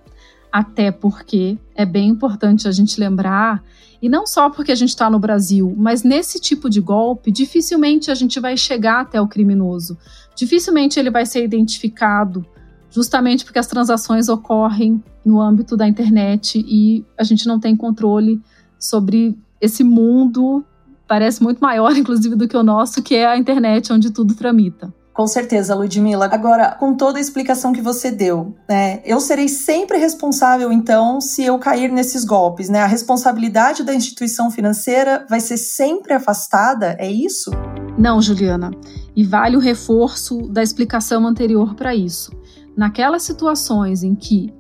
Até 0.53 0.93
porque 0.93 1.57
é 1.75 1.87
bem 1.87 2.11
importante 2.11 2.69
a 2.69 2.71
gente 2.71 3.01
lembrar, 3.01 3.65
e 4.03 4.11
não 4.11 4.27
só 4.27 4.51
porque 4.51 4.71
a 4.71 4.75
gente 4.75 4.91
está 4.91 5.09
no 5.09 5.19
Brasil, 5.19 5.75
mas 5.75 6.03
nesse 6.03 6.39
tipo 6.39 6.69
de 6.69 6.83
golpe, 6.83 7.33
dificilmente 7.33 8.11
a 8.11 8.15
gente 8.15 8.39
vai 8.39 8.59
chegar 8.59 9.01
até 9.01 9.19
o 9.19 9.27
criminoso. 9.27 9.97
Dificilmente 10.37 11.01
ele 11.01 11.11
vai 11.11 11.25
ser 11.25 11.43
identificado, 11.43 12.45
justamente 12.91 13.43
porque 13.43 13.59
as 13.59 13.67
transações 13.67 14.29
ocorrem 14.29 15.03
no 15.25 15.41
âmbito 15.41 15.79
da 15.79 15.89
internet 15.89 16.63
e 16.69 17.07
a 17.17 17.25
gente 17.25 17.47
não 17.47 17.59
tem 17.59 17.75
controle 17.75 18.43
sobre 18.79 19.37
esse 19.61 19.83
mundo, 19.83 20.65
parece 21.07 21.43
muito 21.43 21.61
maior, 21.61 21.95
inclusive, 21.97 22.37
do 22.37 22.49
que 22.49 22.57
o 22.57 22.63
nosso, 22.63 23.03
que 23.03 23.15
é 23.15 23.27
a 23.27 23.37
internet 23.37 23.93
onde 23.93 24.11
tudo 24.11 24.35
tramita. 24.35 24.93
Com 25.15 25.29
certeza, 25.29 25.77
Ludmila. 25.77 26.29
Agora, 26.33 26.73
com 26.73 26.97
toda 26.97 27.19
a 27.19 27.21
explicação 27.21 27.73
que 27.73 27.81
você 27.81 28.11
deu, 28.11 28.53
né, 28.69 29.01
eu 29.05 29.21
serei 29.21 29.49
sempre 29.49 29.97
responsável, 29.97 30.73
então, 30.73 31.21
se 31.21 31.45
eu 31.45 31.57
cair 31.57 31.93
nesses 31.93 32.25
golpes, 32.25 32.69
né? 32.69 32.81
A 32.81 32.87
responsabilidade 32.87 33.85
da 33.85 33.95
instituição 33.95 34.51
financeira 34.51 35.25
vai 35.31 35.39
ser 35.39 35.57
sempre 35.57 36.15
afastada, 36.15 36.97
é 36.99 37.09
isso? 37.09 37.53
Não, 37.97 38.21
Juliana. 38.21 38.73
E 39.15 39.23
vale 39.23 39.57
o 39.57 39.61
reforço 39.61 40.49
da 40.49 40.65
explicação 40.65 41.25
anterior 41.25 41.77
para 41.77 41.95
isso. 41.95 42.33
Naquelas 42.77 43.23
situações 43.23 44.03
em 44.03 44.17
que 44.17 44.53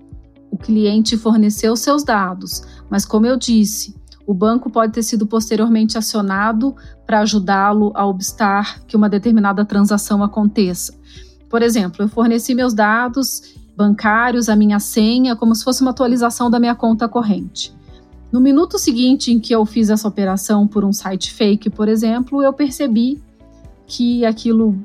o 0.52 0.56
cliente 0.56 1.18
forneceu 1.18 1.75
seus 1.75 2.04
dados, 2.04 2.62
mas 2.88 3.04
como 3.04 3.26
eu 3.26 3.37
disse, 3.37 3.92
o 4.26 4.33
banco 4.33 4.71
pode 4.71 4.93
ter 4.93 5.02
sido 5.02 5.26
posteriormente 5.26 5.99
acionado 5.99 6.75
para 7.07 7.21
ajudá-lo 7.21 7.93
a 7.95 8.07
obstar 8.07 8.81
que 8.87 8.97
uma 8.97 9.09
determinada 9.09 9.64
transação 9.64 10.23
aconteça. 10.23 10.95
Por 11.50 11.62
exemplo, 11.62 12.02
eu 12.02 12.09
forneci 12.09 12.54
meus 12.54 12.73
dados 12.75 13.54
bancários, 13.76 14.49
a 14.49 14.57
minha 14.57 14.78
senha, 14.78 15.37
como 15.37 15.54
se 15.54 15.64
fosse 15.64 15.83
uma 15.83 15.90
atualização 15.90 16.49
da 16.49 16.61
minha 16.61 16.75
conta 16.75 17.09
corrente. 17.09 17.75
No 18.31 18.40
minuto 18.40 18.78
seguinte 18.78 19.33
em 19.33 19.38
que 19.38 19.54
eu 19.54 19.64
fiz 19.64 19.90
essa 19.90 20.09
operação 20.09 20.66
por 20.66 20.85
um 20.85 20.93
site 20.93 21.33
fake, 21.33 21.71
por 21.71 21.88
exemplo, 21.88 22.43
eu 22.43 22.52
percebi 22.52 23.23
que 23.87 24.25
aquilo 24.25 24.76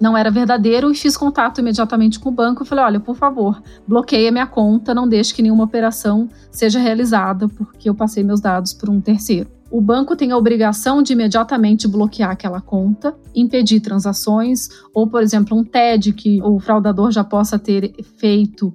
não 0.00 0.16
era 0.16 0.30
verdadeiro 0.30 0.90
e 0.90 0.94
fiz 0.94 1.16
contato 1.16 1.60
imediatamente 1.60 2.18
com 2.18 2.28
o 2.28 2.32
banco 2.32 2.62
e 2.62 2.66
falei: 2.66 2.84
olha, 2.84 3.00
por 3.00 3.16
favor, 3.16 3.62
bloqueie 3.86 4.28
a 4.28 4.32
minha 4.32 4.46
conta, 4.46 4.94
não 4.94 5.08
deixe 5.08 5.34
que 5.34 5.42
nenhuma 5.42 5.64
operação 5.64 6.28
seja 6.50 6.78
realizada, 6.78 7.48
porque 7.48 7.88
eu 7.88 7.94
passei 7.94 8.22
meus 8.22 8.40
dados 8.40 8.72
para 8.72 8.90
um 8.90 9.00
terceiro. 9.00 9.50
O 9.70 9.82
banco 9.82 10.16
tem 10.16 10.32
a 10.32 10.36
obrigação 10.36 11.02
de 11.02 11.12
imediatamente 11.12 11.86
bloquear 11.86 12.30
aquela 12.30 12.60
conta, 12.60 13.14
impedir 13.34 13.80
transações, 13.80 14.68
ou, 14.94 15.06
por 15.06 15.22
exemplo, 15.22 15.58
um 15.58 15.62
TED 15.62 16.14
que 16.14 16.40
o 16.42 16.58
fraudador 16.58 17.10
já 17.10 17.22
possa 17.22 17.58
ter 17.58 17.92
feito. 18.16 18.74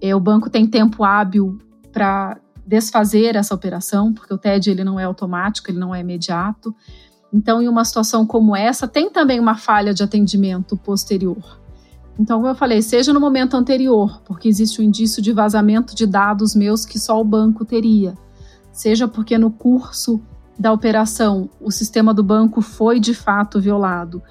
É, 0.00 0.14
o 0.14 0.18
banco 0.18 0.50
tem 0.50 0.66
tempo 0.66 1.04
hábil 1.04 1.56
para 1.92 2.36
desfazer 2.66 3.36
essa 3.36 3.54
operação, 3.54 4.12
porque 4.12 4.34
o 4.34 4.38
TED 4.38 4.70
ele 4.70 4.82
não 4.82 4.98
é 4.98 5.04
automático, 5.04 5.70
ele 5.70 5.78
não 5.78 5.94
é 5.94 6.00
imediato. 6.00 6.74
Então, 7.34 7.60
em 7.60 7.66
uma 7.66 7.84
situação 7.84 8.24
como 8.24 8.54
essa, 8.54 8.86
tem 8.86 9.10
também 9.10 9.40
uma 9.40 9.56
falha 9.56 9.92
de 9.92 10.04
atendimento 10.04 10.76
posterior. 10.76 11.60
Então, 12.16 12.38
como 12.38 12.48
eu 12.48 12.54
falei, 12.54 12.80
seja 12.80 13.12
no 13.12 13.18
momento 13.18 13.56
anterior, 13.56 14.22
porque 14.24 14.48
existe 14.48 14.80
um 14.80 14.84
indício 14.84 15.20
de 15.20 15.32
vazamento 15.32 15.96
de 15.96 16.06
dados 16.06 16.54
meus 16.54 16.86
que 16.86 16.96
só 16.96 17.20
o 17.20 17.24
banco 17.24 17.64
teria, 17.64 18.14
seja 18.70 19.08
porque 19.08 19.36
no 19.36 19.50
curso 19.50 20.22
da 20.56 20.72
operação 20.72 21.50
o 21.60 21.72
sistema 21.72 22.14
do 22.14 22.22
banco 22.22 22.60
foi 22.60 23.00
de 23.00 23.12
fato 23.12 23.60
violado, 23.60 24.22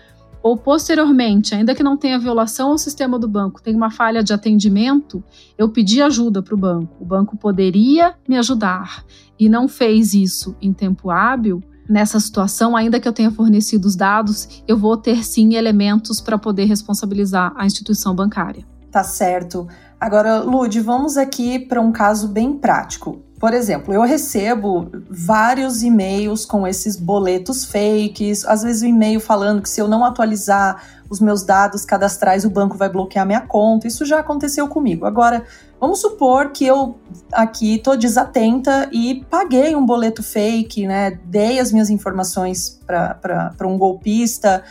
ou 0.41 0.55
posteriormente, 0.55 1.53
ainda 1.53 1.75
que 1.75 1.83
não 1.83 1.98
tenha 1.98 2.17
violação 2.17 2.72
ao 2.72 2.77
sistema 2.77 3.19
do 3.19 3.27
banco, 3.27 3.62
tem 3.62 3.75
uma 3.75 3.91
falha 3.91 4.24
de 4.24 4.31
atendimento, 4.31 5.22
eu 5.57 5.67
pedi 5.67 6.01
ajuda 6.01 6.41
para 6.41 6.55
o 6.55 6.57
banco. 6.57 6.95
O 7.01 7.05
banco 7.05 7.36
poderia 7.36 8.13
me 8.27 8.38
ajudar 8.38 9.03
e 9.38 9.50
não 9.50 9.67
fez 9.67 10.13
isso 10.13 10.55
em 10.62 10.72
tempo 10.72 11.10
hábil 11.10 11.62
nessa 11.88 12.20
situação, 12.20 12.75
ainda 12.75 13.00
que 13.00 13.08
eu 13.08 13.13
tenha 13.13 13.32
fornecido 13.32 13.86
os 13.86 13.96
dados, 13.96 14.63
eu 14.68 14.78
vou 14.78 14.98
ter 14.98 15.24
sim 15.24 15.56
elementos 15.56 16.22
para 16.22 16.38
poder 16.38 16.66
responsabilizar 16.66 17.54
a 17.56 17.66
instituição 17.66 18.16
bancária. 18.16 18.66
Tá 18.92 19.04
certo. 19.04 19.68
Agora, 20.00 20.40
Lud, 20.40 20.80
vamos 20.82 21.18
aqui 21.18 21.58
para 21.58 21.82
um 21.82 21.92
caso 21.92 22.28
bem 22.28 22.58
prático. 22.58 23.22
Por 23.44 23.54
exemplo, 23.54 23.94
eu 23.94 24.04
recebo 24.04 24.90
vários 25.10 25.84
e-mails 25.84 26.46
com 26.46 26.66
esses 26.66 26.96
boletos 26.96 27.66
fakes, 27.66 28.46
às 28.46 28.64
vezes 28.64 28.84
o 28.84 28.86
um 28.86 28.88
e-mail 28.88 29.20
falando 29.20 29.62
que 29.62 29.70
se 29.70 29.82
eu 29.82 29.88
não 29.90 30.06
atualizar 30.06 30.82
os 31.10 31.20
meus 31.20 31.44
dados 31.44 31.84
cadastrais, 31.84 32.46
o 32.46 32.50
banco 32.50 32.78
vai 32.78 32.88
bloquear 32.88 33.26
minha 33.26 33.42
conta. 33.42 33.86
Isso 33.86 34.06
já 34.06 34.20
aconteceu 34.20 34.70
comigo. 34.70 35.06
Agora, 35.06 35.44
vamos 35.78 36.00
supor 36.00 36.52
que 36.52 36.66
eu 36.66 36.98
aqui 37.34 37.80
tô 37.80 37.98
desatenta 37.98 38.90
e 38.94 39.26
paguei 39.30 39.76
um 39.76 39.86
boleto 39.86 40.24
fake, 40.24 40.88
né? 40.88 41.20
Dei 41.26 41.60
as 41.60 41.70
minhas 41.74 41.90
informações 41.90 42.80
para 42.88 43.68
um 43.68 43.78
golpista. 43.78 44.64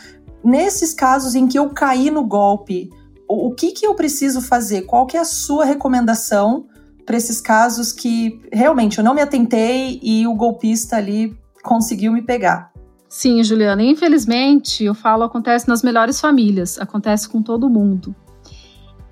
Nesses 0.43 0.95
casos 0.95 1.35
em 1.35 1.45
que 1.45 1.59
eu 1.59 1.69
caí 1.69 2.09
no 2.09 2.23
golpe, 2.23 2.89
o, 3.29 3.49
o 3.49 3.51
que, 3.53 3.71
que 3.71 3.85
eu 3.85 3.93
preciso 3.93 4.41
fazer? 4.41 4.81
Qual 4.87 5.05
que 5.05 5.15
é 5.15 5.19
a 5.19 5.25
sua 5.25 5.63
recomendação 5.63 6.65
para 7.05 7.17
esses 7.17 7.41
casos 7.41 7.91
que 7.91 8.41
realmente 8.51 8.97
eu 8.97 9.03
não 9.03 9.13
me 9.13 9.21
atentei 9.21 9.99
e 10.01 10.25
o 10.27 10.33
golpista 10.33 10.97
ali 10.97 11.37
conseguiu 11.61 12.11
me 12.11 12.21
pegar? 12.21 12.71
Sim, 13.09 13.43
Juliana. 13.43 13.83
Infelizmente, 13.83 14.83
eu 14.83 14.95
falo, 14.95 15.23
acontece 15.23 15.67
nas 15.67 15.83
melhores 15.83 16.19
famílias, 16.19 16.79
acontece 16.79 17.29
com 17.29 17.41
todo 17.41 17.69
mundo. 17.69 18.15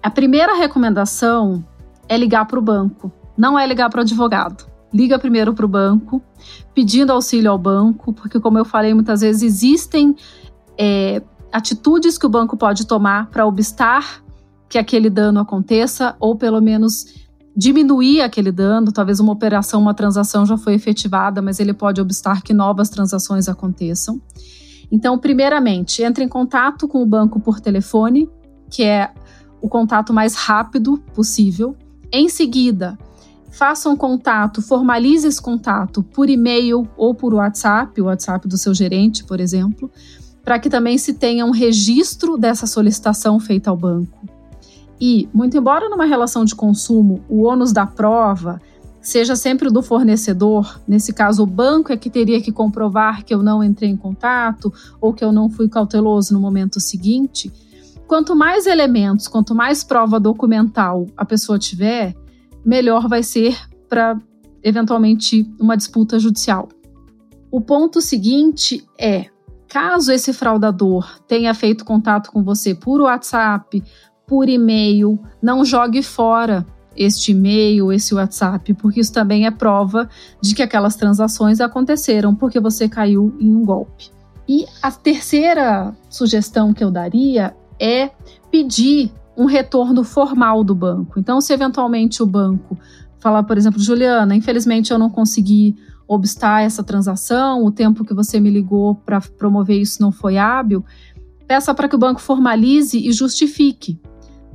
A 0.02 0.10
primeira 0.10 0.56
recomendação 0.56 1.64
é 2.10 2.18
ligar 2.18 2.46
para 2.46 2.58
o 2.58 2.62
banco, 2.62 3.12
não 3.38 3.58
é 3.58 3.66
ligar 3.68 3.90
para 3.90 4.00
o 4.00 4.02
advogado. 4.02 4.66
Liga 4.94 5.20
primeiro 5.20 5.54
para 5.54 5.66
o 5.66 5.70
banco, 5.70 6.22
pedindo 6.74 7.14
auxílio 7.14 7.52
ao 7.52 7.58
banco, 7.58 8.12
porque, 8.12 8.40
como 8.40 8.58
eu 8.58 8.66
falei, 8.66 8.94
muitas 8.94 9.22
vezes 9.22 9.44
existem 9.44 10.16
é, 10.78 11.22
atitudes 11.52 12.18
que 12.18 12.26
o 12.26 12.30
banco 12.30 12.58
pode 12.58 12.86
tomar 12.86 13.28
para 13.28 13.46
obstar 13.46 14.24
que 14.68 14.78
aquele 14.78 15.10
dano 15.10 15.40
aconteça, 15.40 16.16
ou 16.20 16.36
pelo 16.36 16.60
menos 16.60 17.30
diminuir 17.56 18.22
aquele 18.22 18.52
dano, 18.52 18.92
talvez 18.92 19.20
uma 19.20 19.34
operação, 19.34 19.82
uma 19.82 19.94
transação 19.94 20.46
já 20.46 20.58
foi 20.58 20.74
efetivada, 20.74 21.42
mas 21.42 21.60
ele 21.60 21.74
pode 21.74 22.00
obstar 22.00 22.42
que 22.42 22.54
novas 22.54 22.90
transações 22.90 23.50
aconteçam. 23.50 24.22
Então, 24.92 25.18
primeiramente, 25.18 26.04
entre 26.04 26.24
em 26.24 26.28
contato 26.28 26.88
com 26.88 27.02
o 27.02 27.06
banco 27.06 27.40
por 27.40 27.60
telefone, 27.60 28.30
que 28.70 28.84
é 28.84 29.12
o 29.62 29.70
contato 29.70 30.14
mais 30.14 30.36
rápido 30.36 30.98
possível. 31.14 31.76
Em 32.12 32.28
seguida, 32.28 32.98
faça 33.52 33.90
um 33.90 33.96
contato, 33.96 34.62
formalize 34.62 35.28
esse 35.28 35.42
contato 35.42 36.02
por 36.02 36.30
e-mail 36.30 36.88
ou 36.98 37.14
por 37.14 37.34
WhatsApp, 37.34 38.02
o 38.02 38.06
WhatsApp 38.06 38.48
do 38.48 38.58
seu 38.58 38.74
gerente, 38.74 39.24
por 39.24 39.40
exemplo, 39.40 39.90
para 40.44 40.58
que 40.58 40.70
também 40.70 40.98
se 40.98 41.14
tenha 41.14 41.46
um 41.46 41.52
registro 41.52 42.38
dessa 42.38 42.66
solicitação 42.66 43.40
feita 43.40 43.70
ao 43.70 43.78
banco. 43.78 44.31
E, 45.02 45.28
muito 45.34 45.58
embora 45.58 45.90
numa 45.90 46.06
relação 46.06 46.46
de 46.46 46.54
consumo 46.54 47.26
o 47.28 47.42
ônus 47.42 47.74
da 47.74 47.88
prova 47.88 48.62
seja 49.02 49.36
sempre 49.36 49.72
do 49.72 49.82
fornecedor, 49.82 50.80
nesse 50.88 51.12
caso 51.12 51.42
o 51.42 51.48
banco 51.48 51.92
é 51.92 51.98
que 51.98 52.08
teria 52.08 52.40
que 52.40 52.52
comprovar 52.52 53.26
que 53.26 53.34
eu 53.34 53.42
não 53.42 53.64
entrei 53.64 53.90
em 53.90 53.98
contato 53.98 54.72
ou 55.02 55.12
que 55.12 55.26
eu 55.26 55.32
não 55.32 55.50
fui 55.50 55.68
cauteloso 55.68 56.36
no 56.36 56.40
momento 56.40 56.80
seguinte, 56.80 57.52
quanto 58.06 58.36
mais 58.36 58.68
elementos, 58.68 59.28
quanto 59.28 59.56
mais 59.56 59.84
prova 59.84 60.20
documental 60.20 61.08
a 61.18 61.26
pessoa 61.26 61.58
tiver, 61.58 62.14
melhor 62.64 63.08
vai 63.08 63.24
ser 63.24 63.58
para 63.90 64.20
eventualmente 64.62 65.52
uma 65.60 65.76
disputa 65.76 66.20
judicial. 66.20 66.70
O 67.50 67.60
ponto 67.60 68.00
seguinte 68.00 68.86
é: 69.00 69.26
caso 69.68 70.12
esse 70.12 70.32
fraudador 70.32 71.20
tenha 71.28 71.54
feito 71.56 71.84
contato 71.84 72.32
com 72.32 72.44
você 72.44 72.76
por 72.76 73.02
WhatsApp, 73.02 73.84
por 74.32 74.48
e-mail, 74.48 75.20
não 75.42 75.66
jogue 75.66 76.02
fora 76.02 76.66
este 76.96 77.34
e-mail, 77.34 77.92
esse 77.92 78.16
WhatsApp, 78.16 78.74
porque 78.76 79.02
isso 79.02 79.12
também 79.12 79.46
é 79.46 79.52
prova 79.52 80.08
de 80.42 80.56
que 80.56 80.64
aquelas 80.64 80.96
transações 80.96 81.60
aconteceram 81.60 82.34
porque 82.34 82.58
você 82.58 82.88
caiu 82.88 83.36
em 83.42 83.54
um 83.54 83.66
golpe. 83.66 84.10
E 84.48 84.66
a 84.82 84.90
terceira 84.90 85.94
sugestão 86.10 86.74
que 86.74 86.82
eu 86.82 86.90
daria 86.90 87.54
é 87.78 88.12
pedir 88.50 89.12
um 89.36 89.44
retorno 89.44 90.02
formal 90.02 90.64
do 90.64 90.74
banco. 90.74 91.20
Então, 91.20 91.42
se 91.42 91.52
eventualmente 91.52 92.24
o 92.24 92.26
banco 92.26 92.78
falar, 93.20 93.44
por 93.44 93.58
exemplo, 93.58 93.82
Juliana, 93.82 94.34
infelizmente 94.34 94.92
eu 94.92 94.98
não 94.98 95.10
consegui 95.10 95.76
obstar 96.08 96.64
essa 96.64 96.86
transação, 96.86 97.66
o 97.66 97.72
tempo 97.72 98.06
que 98.06 98.14
você 98.14 98.40
me 98.40 98.50
ligou 98.50 98.96
para 98.96 99.20
promover 99.20 99.82
isso 99.82 100.02
não 100.02 100.10
foi 100.10 100.38
hábil, 100.38 100.86
peça 101.46 101.74
para 101.74 101.90
que 101.90 101.96
o 101.98 102.00
banco 102.00 102.22
formalize 102.22 102.98
e 102.98 103.12
justifique 103.12 104.00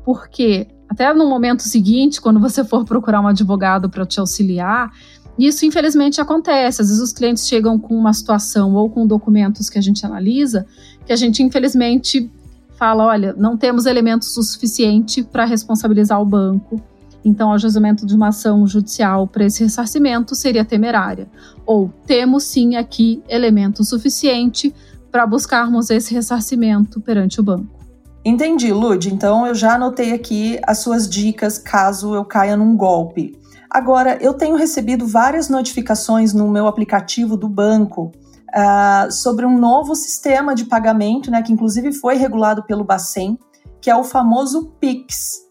porque 0.06 0.68
até 0.88 1.12
no 1.12 1.28
momento 1.28 1.64
seguinte, 1.64 2.20
quando 2.20 2.38
você 2.38 2.64
for 2.64 2.84
procurar 2.84 3.20
um 3.20 3.26
advogado 3.26 3.90
para 3.90 4.06
te 4.06 4.20
auxiliar, 4.20 4.92
isso 5.36 5.66
infelizmente 5.66 6.20
acontece. 6.20 6.80
Às 6.80 6.86
vezes 6.86 7.02
os 7.02 7.12
clientes 7.12 7.48
chegam 7.48 7.76
com 7.76 7.92
uma 7.98 8.12
situação 8.12 8.72
ou 8.74 8.88
com 8.88 9.04
documentos 9.04 9.68
que 9.68 9.76
a 9.76 9.82
gente 9.82 10.06
analisa, 10.06 10.64
que 11.04 11.12
a 11.12 11.16
gente 11.16 11.42
infelizmente 11.42 12.30
fala: 12.78 13.04
olha, 13.04 13.34
não 13.36 13.56
temos 13.56 13.84
elementos 13.84 14.36
o 14.36 14.44
suficiente 14.44 15.24
para 15.24 15.44
responsabilizar 15.44 16.22
o 16.22 16.24
banco. 16.24 16.80
Então, 17.24 17.48
o 17.48 17.52
ajuizamento 17.54 18.06
de 18.06 18.14
uma 18.14 18.28
ação 18.28 18.64
judicial 18.64 19.26
para 19.26 19.44
esse 19.44 19.64
ressarcimento 19.64 20.36
seria 20.36 20.64
temerária. 20.64 21.28
Ou 21.66 21.92
temos 22.06 22.44
sim 22.44 22.76
aqui 22.76 23.20
elemento 23.28 23.82
suficiente 23.82 24.72
para 25.10 25.26
buscarmos 25.26 25.90
esse 25.90 26.14
ressarcimento 26.14 27.00
perante 27.00 27.40
o 27.40 27.42
banco. 27.42 27.85
Entendi, 28.28 28.72
Lud. 28.72 29.08
Então 29.08 29.46
eu 29.46 29.54
já 29.54 29.74
anotei 29.74 30.12
aqui 30.12 30.58
as 30.66 30.78
suas 30.78 31.08
dicas 31.08 31.58
caso 31.58 32.12
eu 32.12 32.24
caia 32.24 32.56
num 32.56 32.76
golpe. 32.76 33.40
Agora, 33.70 34.18
eu 34.20 34.34
tenho 34.34 34.56
recebido 34.56 35.06
várias 35.06 35.48
notificações 35.48 36.32
no 36.32 36.48
meu 36.48 36.66
aplicativo 36.66 37.36
do 37.36 37.48
banco 37.48 38.10
uh, 38.50 39.12
sobre 39.12 39.46
um 39.46 39.56
novo 39.56 39.94
sistema 39.94 40.56
de 40.56 40.64
pagamento, 40.64 41.30
né, 41.30 41.40
que 41.40 41.52
inclusive 41.52 41.92
foi 41.92 42.16
regulado 42.16 42.64
pelo 42.64 42.82
Bacen, 42.82 43.38
que 43.80 43.88
é 43.88 43.94
o 43.94 44.02
famoso 44.02 44.72
Pix. 44.80 45.42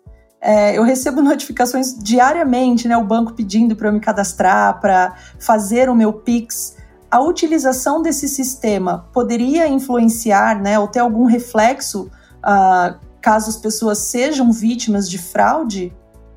É, 0.41 0.77
eu 0.77 0.83
recebo 0.83 1.21
notificações 1.23 1.97
diariamente, 1.97 2.89
né, 2.89 2.97
o 2.97 3.05
banco 3.05 3.31
pedindo 3.31 3.73
para 3.73 3.87
eu 3.87 3.93
me 3.93 4.01
cadastrar, 4.01 4.81
para 4.81 5.15
fazer 5.39 5.89
o 5.89 5.95
meu 5.95 6.11
Pix. 6.11 6.75
A 7.09 7.21
utilização 7.21 8.01
desse 8.01 8.27
sistema 8.27 9.07
poderia 9.13 9.65
influenciar, 9.65 10.61
né, 10.61 10.77
ou 10.77 10.89
ter 10.89 10.99
algum 10.99 11.23
reflexo 11.23 12.11
uh, 12.45 12.99
caso 13.21 13.49
as 13.49 13.57
pessoas 13.57 13.97
sejam 13.97 14.51
vítimas 14.51 15.09
de 15.09 15.17
fraude? 15.17 15.91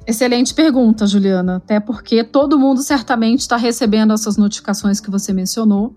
Excelente 0.07 0.55
pergunta, 0.55 1.07
Juliana. 1.07 1.57
Até 1.57 1.79
porque 1.79 2.25
todo 2.25 2.59
mundo 2.59 2.83
certamente 2.83 3.41
está 3.41 3.57
recebendo 3.57 4.13
essas 4.15 4.39
notificações 4.39 5.01
que 5.01 5.11
você 5.11 5.33
mencionou. 5.33 5.95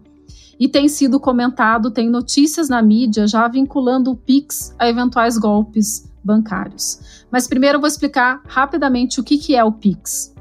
E 0.59 0.67
tem 0.67 0.87
sido 0.87 1.19
comentado, 1.19 1.89
tem 1.89 2.09
notícias 2.09 2.69
na 2.69 2.81
mídia 2.81 3.25
já 3.25 3.47
vinculando 3.47 4.11
o 4.11 4.15
Pix 4.15 4.75
a 4.77 4.87
eventuais 4.87 5.37
golpes 5.37 6.11
bancários. 6.23 7.25
Mas 7.31 7.47
primeiro 7.47 7.77
eu 7.77 7.79
vou 7.79 7.87
explicar 7.87 8.41
rapidamente 8.45 9.19
o 9.19 9.23
que, 9.23 9.37
que 9.37 9.55
é 9.55 9.63
o 9.63 9.71
Pix. 9.71 10.35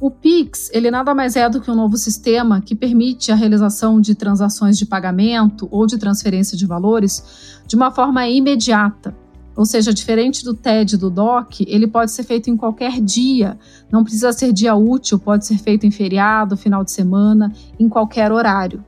O 0.00 0.10
Pix, 0.10 0.70
ele 0.72 0.90
nada 0.90 1.14
mais 1.14 1.36
é 1.36 1.48
do 1.48 1.60
que 1.60 1.70
um 1.70 1.74
novo 1.74 1.96
sistema 1.96 2.60
que 2.60 2.74
permite 2.74 3.30
a 3.30 3.34
realização 3.34 4.00
de 4.00 4.14
transações 4.14 4.76
de 4.76 4.84
pagamento 4.84 5.68
ou 5.70 5.86
de 5.86 5.96
transferência 5.96 6.56
de 6.56 6.66
valores 6.66 7.62
de 7.66 7.76
uma 7.76 7.90
forma 7.90 8.26
imediata, 8.28 9.14
ou 9.56 9.64
seja, 9.64 9.94
diferente 9.94 10.44
do 10.44 10.52
TED 10.52 10.96
do 10.96 11.08
DOC, 11.08 11.60
ele 11.68 11.86
pode 11.86 12.10
ser 12.10 12.24
feito 12.24 12.50
em 12.50 12.56
qualquer 12.56 13.00
dia, 13.00 13.56
não 13.90 14.02
precisa 14.02 14.32
ser 14.32 14.52
dia 14.52 14.74
útil, 14.74 15.18
pode 15.18 15.46
ser 15.46 15.58
feito 15.58 15.86
em 15.86 15.90
feriado, 15.90 16.56
final 16.56 16.82
de 16.82 16.90
semana, 16.90 17.52
em 17.78 17.88
qualquer 17.88 18.32
horário. 18.32 18.84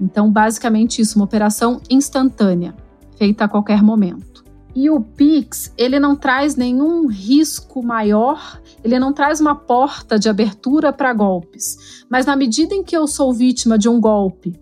Então, 0.00 0.30
basicamente 0.30 1.00
isso, 1.00 1.18
uma 1.18 1.24
operação 1.24 1.80
instantânea, 1.88 2.74
feita 3.16 3.44
a 3.44 3.48
qualquer 3.48 3.82
momento. 3.82 4.44
E 4.74 4.90
o 4.90 5.00
Pix, 5.00 5.72
ele 5.76 5.98
não 5.98 6.14
traz 6.14 6.56
nenhum 6.56 7.06
risco 7.06 7.82
maior, 7.82 8.60
ele 8.88 8.98
não 8.98 9.12
traz 9.12 9.40
uma 9.40 9.54
porta 9.54 10.18
de 10.18 10.28
abertura 10.28 10.92
para 10.92 11.12
golpes. 11.12 12.04
Mas 12.10 12.24
na 12.24 12.34
medida 12.34 12.74
em 12.74 12.82
que 12.82 12.96
eu 12.96 13.06
sou 13.06 13.32
vítima 13.32 13.78
de 13.78 13.88
um 13.88 14.00
golpe, 14.00 14.58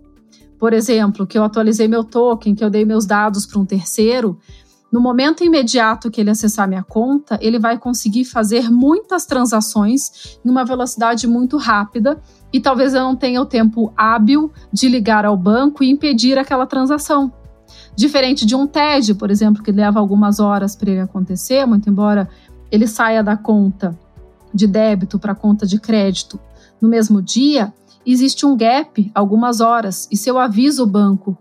por 0.59 0.73
exemplo, 0.73 1.25
que 1.25 1.37
eu 1.37 1.43
atualizei 1.43 1.87
meu 1.87 2.03
token, 2.03 2.53
que 2.53 2.63
eu 2.63 2.69
dei 2.69 2.83
meus 2.83 3.05
dados 3.05 3.45
para 3.45 3.59
um 3.59 3.65
terceiro, 3.65 4.37
no 4.91 4.99
momento 4.99 5.43
imediato 5.43 6.09
que 6.09 6.19
ele 6.19 6.29
acessar 6.29 6.67
minha 6.67 6.83
conta, 6.83 7.37
ele 7.41 7.59
vai 7.59 7.77
conseguir 7.77 8.25
fazer 8.25 8.69
muitas 8.69 9.25
transações 9.25 10.39
em 10.43 10.49
uma 10.49 10.65
velocidade 10.65 11.27
muito 11.27 11.57
rápida 11.57 12.21
e 12.51 12.59
talvez 12.59 12.93
eu 12.93 13.01
não 13.01 13.15
tenha 13.15 13.41
o 13.41 13.45
tempo 13.45 13.93
hábil 13.95 14.51
de 14.71 14.87
ligar 14.87 15.25
ao 15.25 15.37
banco 15.37 15.83
e 15.83 15.89
impedir 15.89 16.37
aquela 16.37 16.65
transação. 16.65 17.31
Diferente 17.95 18.45
de 18.45 18.55
um 18.55 18.65
TED, 18.65 19.15
por 19.15 19.29
exemplo, 19.29 19.61
que 19.61 19.71
leva 19.71 19.99
algumas 19.99 20.39
horas 20.39 20.75
para 20.75 20.89
ele 20.89 21.01
acontecer, 21.01 21.65
muito 21.65 21.89
embora 21.89 22.29
ele 22.71 22.87
saia 22.87 23.23
da 23.23 23.35
conta 23.35 23.97
de 24.57 24.67
débito 24.67 25.17
para 25.17 25.33
conta 25.33 25.65
de 25.65 25.79
crédito 25.79 26.37
no 26.81 26.89
mesmo 26.89 27.21
dia, 27.21 27.73
existe 28.05 28.45
um 28.45 28.55
gap, 28.55 29.11
algumas 29.13 29.61
horas, 29.61 30.07
e 30.11 30.17
se 30.17 30.29
eu 30.29 30.37
aviso 30.37 30.83
o 30.83 30.87
banco 30.87 31.37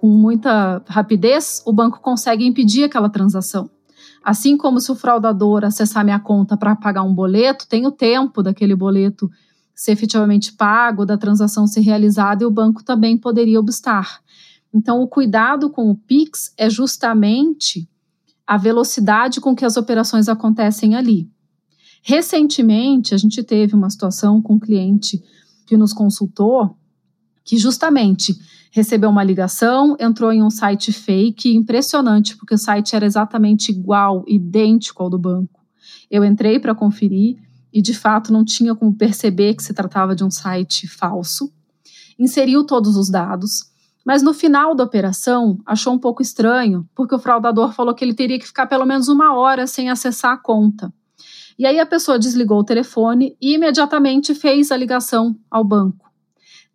com 0.00 0.08
muita 0.08 0.82
rapidez, 0.86 1.62
o 1.64 1.72
banco 1.72 2.00
consegue 2.00 2.44
impedir 2.44 2.84
aquela 2.84 3.08
transação. 3.08 3.70
Assim 4.24 4.56
como 4.56 4.80
se 4.80 4.90
o 4.90 4.96
fraudador 4.96 5.64
acessar 5.64 6.04
minha 6.04 6.18
conta 6.18 6.56
para 6.56 6.76
pagar 6.76 7.02
um 7.02 7.14
boleto, 7.14 7.68
tem 7.68 7.86
o 7.86 7.92
tempo 7.92 8.42
daquele 8.42 8.74
boleto 8.74 9.30
ser 9.74 9.92
efetivamente 9.92 10.52
pago, 10.52 11.06
da 11.06 11.16
transação 11.16 11.66
ser 11.66 11.80
realizada 11.80 12.42
e 12.42 12.46
o 12.46 12.50
banco 12.50 12.84
também 12.84 13.16
poderia 13.16 13.58
obstar. 13.58 14.20
Então, 14.74 15.00
o 15.00 15.08
cuidado 15.08 15.70
com 15.70 15.90
o 15.90 15.96
Pix 15.96 16.52
é 16.56 16.68
justamente 16.68 17.88
a 18.46 18.56
velocidade 18.56 19.40
com 19.40 19.54
que 19.54 19.64
as 19.64 19.76
operações 19.76 20.28
acontecem 20.28 20.94
ali. 20.94 21.30
Recentemente, 22.02 23.14
a 23.14 23.16
gente 23.16 23.42
teve 23.42 23.74
uma 23.74 23.88
situação 23.88 24.42
com 24.42 24.54
um 24.54 24.58
cliente 24.58 25.22
que 25.66 25.76
nos 25.76 25.92
consultou 25.92 26.76
que 27.44 27.56
justamente 27.56 28.36
recebeu 28.70 29.10
uma 29.10 29.24
ligação, 29.24 29.96
entrou 30.00 30.32
em 30.32 30.42
um 30.42 30.50
site 30.50 30.92
fake, 30.92 31.54
impressionante, 31.54 32.36
porque 32.36 32.54
o 32.54 32.58
site 32.58 32.96
era 32.96 33.04
exatamente 33.04 33.70
igual, 33.70 34.24
idêntico 34.26 35.02
ao 35.02 35.10
do 35.10 35.18
banco. 35.18 35.60
Eu 36.10 36.24
entrei 36.24 36.58
para 36.58 36.74
conferir 36.74 37.36
e 37.72 37.82
de 37.82 37.94
fato 37.94 38.32
não 38.32 38.44
tinha 38.44 38.74
como 38.74 38.94
perceber 38.94 39.54
que 39.54 39.62
se 39.62 39.74
tratava 39.74 40.14
de 40.14 40.24
um 40.24 40.30
site 40.30 40.86
falso. 40.86 41.52
Inseriu 42.18 42.64
todos 42.64 42.96
os 42.96 43.10
dados, 43.10 43.70
mas 44.04 44.22
no 44.22 44.32
final 44.32 44.74
da 44.74 44.84
operação 44.84 45.58
achou 45.66 45.92
um 45.92 45.98
pouco 45.98 46.22
estranho, 46.22 46.88
porque 46.94 47.14
o 47.14 47.18
fraudador 47.18 47.72
falou 47.72 47.94
que 47.94 48.04
ele 48.04 48.14
teria 48.14 48.38
que 48.38 48.46
ficar 48.46 48.66
pelo 48.66 48.86
menos 48.86 49.08
uma 49.08 49.34
hora 49.34 49.66
sem 49.66 49.90
acessar 49.90 50.32
a 50.32 50.38
conta. 50.38 50.92
E 51.58 51.66
aí 51.66 51.78
a 51.78 51.86
pessoa 51.86 52.18
desligou 52.18 52.60
o 52.60 52.64
telefone 52.64 53.36
e 53.40 53.54
imediatamente 53.54 54.34
fez 54.34 54.70
a 54.70 54.76
ligação 54.76 55.36
ao 55.50 55.64
banco. 55.64 56.10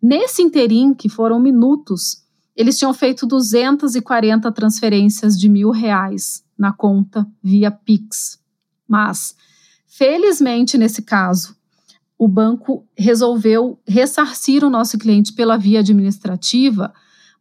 Nesse 0.00 0.42
interim, 0.42 0.94
que 0.94 1.08
foram 1.08 1.40
minutos, 1.40 2.22
eles 2.54 2.78
tinham 2.78 2.94
feito 2.94 3.26
240 3.26 4.50
transferências 4.52 5.38
de 5.38 5.48
mil 5.48 5.70
reais 5.70 6.44
na 6.56 6.72
conta 6.72 7.26
via 7.42 7.70
Pix. 7.70 8.38
Mas, 8.86 9.34
felizmente, 9.86 10.78
nesse 10.78 11.02
caso, 11.02 11.56
o 12.18 12.26
banco 12.26 12.84
resolveu 12.96 13.78
ressarcir 13.86 14.64
o 14.64 14.70
nosso 14.70 14.98
cliente 14.98 15.32
pela 15.32 15.56
via 15.56 15.80
administrativa. 15.80 16.92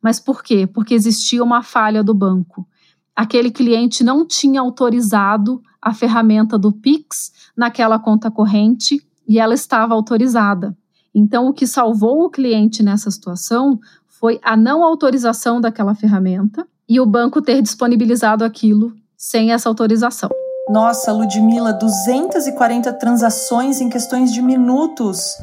Mas 0.02 0.20
por 0.20 0.44
quê? 0.44 0.68
Porque 0.68 0.94
existia 0.94 1.44
uma 1.44 1.64
falha 1.64 2.04
do 2.04 2.14
banco. 2.14 2.68
Aquele 3.16 3.50
cliente 3.50 4.04
não 4.04 4.26
tinha 4.26 4.62
autorizado 4.62 5.62
a 5.82 5.94
ferramenta 5.94 6.58
do 6.58 6.72
Pix 6.72 7.32
naquela 7.56 8.00
conta 8.00 8.32
corrente 8.32 9.02
e 9.28 9.40
ela 9.40 9.54
estava 9.54 9.94
autorizada. 9.94 10.76
Então, 11.14 11.48
o 11.48 11.54
que 11.54 11.66
salvou 11.66 12.26
o 12.26 12.30
cliente 12.30 12.84
nessa 12.84 13.10
situação 13.10 13.80
foi 14.08 14.40
a 14.44 14.56
não 14.56 14.84
autorização 14.84 15.60
daquela 15.60 15.96
ferramenta 15.96 16.68
e 16.88 17.00
o 17.00 17.06
banco 17.06 17.42
ter 17.42 17.62
disponibilizado 17.62 18.44
aquilo 18.44 18.94
sem 19.16 19.52
essa 19.52 19.68
autorização. 19.68 20.30
Nossa, 20.70 21.12
Ludmila, 21.12 21.74
240 21.74 22.92
transações 22.94 23.80
em 23.82 23.90
questões 23.90 24.34
de 24.34 24.42
minutos. 24.42 25.34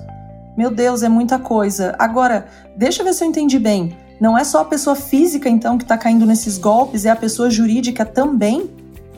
Meu 0.57 0.71
Deus, 0.71 1.03
é 1.03 1.09
muita 1.09 1.39
coisa. 1.39 1.95
Agora, 1.99 2.47
deixa 2.77 3.03
eu 3.03 3.07
ver 3.07 3.15
se 3.15 3.25
eu 3.25 3.29
entendi 3.29 3.59
bem. 3.59 3.97
Não 4.21 4.39
é 4.39 4.45
só 4.45 4.61
a 4.61 4.65
pessoa 4.65 4.95
física, 4.95 5.49
então, 5.49 5.77
que 5.77 5.85
está 5.85 5.99
caindo 5.99 6.25
nesses 6.25 6.57
golpes, 6.57 7.05
é 7.05 7.11
a 7.11 7.17
pessoa 7.17 7.51
jurídica 7.51 8.05
também? 8.05 8.71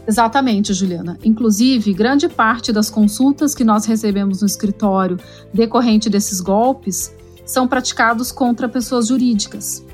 Exatamente, 0.07 0.73
Juliana. 0.73 1.19
Inclusive, 1.25 1.93
grande 1.93 2.29
parte 2.29 2.73
das 2.73 2.89
consultas 2.89 3.55
que 3.55 3.65
nós 3.65 3.87
recebemos 3.87 4.41
no 4.41 4.47
escritório 4.47 5.19
decorrente 5.53 6.09
desses 6.09 6.41
golpes 6.41 7.13
são 7.45 7.67
praticados 7.67 8.31
contra 8.31 8.69
pessoas 8.69 9.09
jurídicas. 9.09 9.85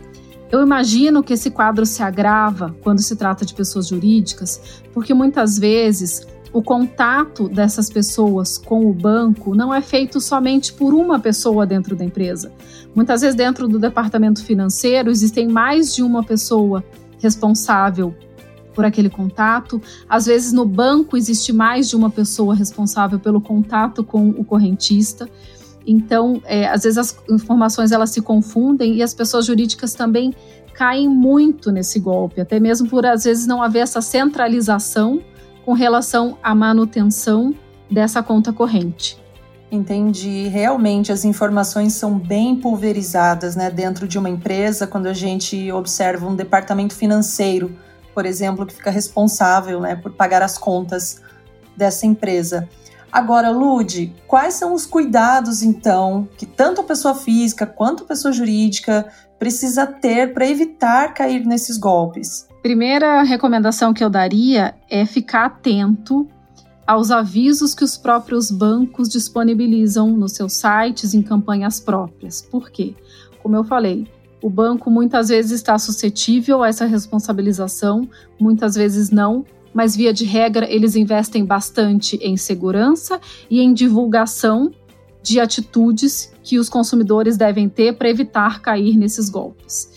Eu 0.50 0.62
imagino 0.62 1.22
que 1.22 1.32
esse 1.32 1.50
quadro 1.50 1.86
se 1.86 2.02
agrava 2.02 2.76
quando 2.82 3.00
se 3.00 3.16
trata 3.16 3.44
de 3.44 3.54
pessoas 3.54 3.88
jurídicas, 3.88 4.82
porque 4.92 5.14
muitas 5.14 5.58
vezes 5.58 6.26
o 6.52 6.62
contato 6.62 7.48
dessas 7.48 7.88
pessoas 7.88 8.58
com 8.58 8.86
o 8.86 8.92
banco 8.92 9.54
não 9.54 9.72
é 9.72 9.80
feito 9.80 10.20
somente 10.20 10.74
por 10.74 10.92
uma 10.92 11.18
pessoa 11.18 11.64
dentro 11.64 11.96
da 11.96 12.04
empresa. 12.04 12.52
Muitas 12.94 13.22
vezes, 13.22 13.34
dentro 13.34 13.66
do 13.66 13.78
departamento 13.78 14.44
financeiro, 14.44 15.10
existem 15.10 15.48
mais 15.48 15.94
de 15.94 16.02
uma 16.02 16.22
pessoa 16.22 16.84
responsável 17.18 18.14
por 18.74 18.84
aquele 18.84 19.10
contato. 19.10 19.80
Às 20.08 20.26
vezes 20.26 20.52
no 20.52 20.64
banco 20.64 21.16
existe 21.16 21.52
mais 21.52 21.88
de 21.88 21.96
uma 21.96 22.10
pessoa 22.10 22.54
responsável 22.54 23.18
pelo 23.18 23.40
contato 23.40 24.02
com 24.02 24.30
o 24.30 24.44
correntista. 24.44 25.28
Então, 25.86 26.40
é, 26.44 26.68
às 26.68 26.84
vezes 26.84 26.98
as 26.98 27.16
informações 27.28 27.92
elas 27.92 28.10
se 28.10 28.20
confundem 28.20 28.94
e 28.94 29.02
as 29.02 29.12
pessoas 29.14 29.46
jurídicas 29.46 29.94
também 29.94 30.34
caem 30.74 31.08
muito 31.08 31.70
nesse 31.70 31.98
golpe, 31.98 32.40
até 32.40 32.58
mesmo 32.58 32.88
por 32.88 33.04
às 33.04 33.24
vezes 33.24 33.46
não 33.46 33.62
haver 33.62 33.80
essa 33.80 34.00
centralização 34.00 35.20
com 35.64 35.72
relação 35.72 36.38
à 36.42 36.54
manutenção 36.54 37.54
dessa 37.90 38.22
conta 38.22 38.52
corrente. 38.52 39.20
Entendi. 39.70 40.48
Realmente 40.48 41.10
as 41.10 41.24
informações 41.24 41.94
são 41.94 42.18
bem 42.18 42.56
pulverizadas 42.56 43.56
né, 43.56 43.70
dentro 43.70 44.06
de 44.06 44.18
uma 44.18 44.28
empresa, 44.28 44.86
quando 44.86 45.06
a 45.06 45.14
gente 45.14 45.72
observa 45.72 46.26
um 46.26 46.36
departamento 46.36 46.94
financeiro 46.94 47.74
por 48.14 48.26
exemplo, 48.26 48.66
que 48.66 48.74
fica 48.74 48.90
responsável 48.90 49.80
né, 49.80 49.96
por 49.96 50.12
pagar 50.12 50.42
as 50.42 50.58
contas 50.58 51.20
dessa 51.76 52.06
empresa. 52.06 52.68
Agora, 53.10 53.50
Lude, 53.50 54.14
quais 54.26 54.54
são 54.54 54.72
os 54.72 54.86
cuidados, 54.86 55.62
então, 55.62 56.26
que 56.38 56.46
tanto 56.46 56.80
a 56.80 56.84
pessoa 56.84 57.14
física 57.14 57.66
quanto 57.66 58.04
a 58.04 58.06
pessoa 58.06 58.32
jurídica 58.32 59.06
precisa 59.38 59.86
ter 59.86 60.32
para 60.32 60.46
evitar 60.46 61.12
cair 61.12 61.44
nesses 61.44 61.76
golpes? 61.76 62.48
Primeira 62.62 63.22
recomendação 63.22 63.92
que 63.92 64.02
eu 64.02 64.08
daria 64.08 64.74
é 64.88 65.04
ficar 65.04 65.46
atento 65.46 66.26
aos 66.86 67.10
avisos 67.10 67.74
que 67.74 67.84
os 67.84 67.96
próprios 67.96 68.50
bancos 68.50 69.08
disponibilizam 69.08 70.10
nos 70.10 70.32
seus 70.32 70.54
sites 70.54 71.12
em 71.12 71.22
campanhas 71.22 71.80
próprias. 71.80 72.40
Por 72.40 72.70
quê? 72.70 72.94
Como 73.42 73.56
eu 73.56 73.64
falei, 73.64 74.06
o 74.42 74.50
banco 74.50 74.90
muitas 74.90 75.28
vezes 75.28 75.52
está 75.52 75.78
suscetível 75.78 76.62
a 76.62 76.68
essa 76.68 76.84
responsabilização, 76.84 78.08
muitas 78.38 78.74
vezes 78.74 79.10
não, 79.10 79.46
mas 79.72 79.96
via 79.96 80.12
de 80.12 80.24
regra 80.24 80.70
eles 80.70 80.96
investem 80.96 81.44
bastante 81.44 82.16
em 82.16 82.36
segurança 82.36 83.20
e 83.48 83.60
em 83.60 83.72
divulgação 83.72 84.72
de 85.22 85.38
atitudes 85.38 86.32
que 86.42 86.58
os 86.58 86.68
consumidores 86.68 87.36
devem 87.36 87.68
ter 87.68 87.96
para 87.96 88.10
evitar 88.10 88.60
cair 88.60 88.98
nesses 88.98 89.30
golpes. 89.30 89.88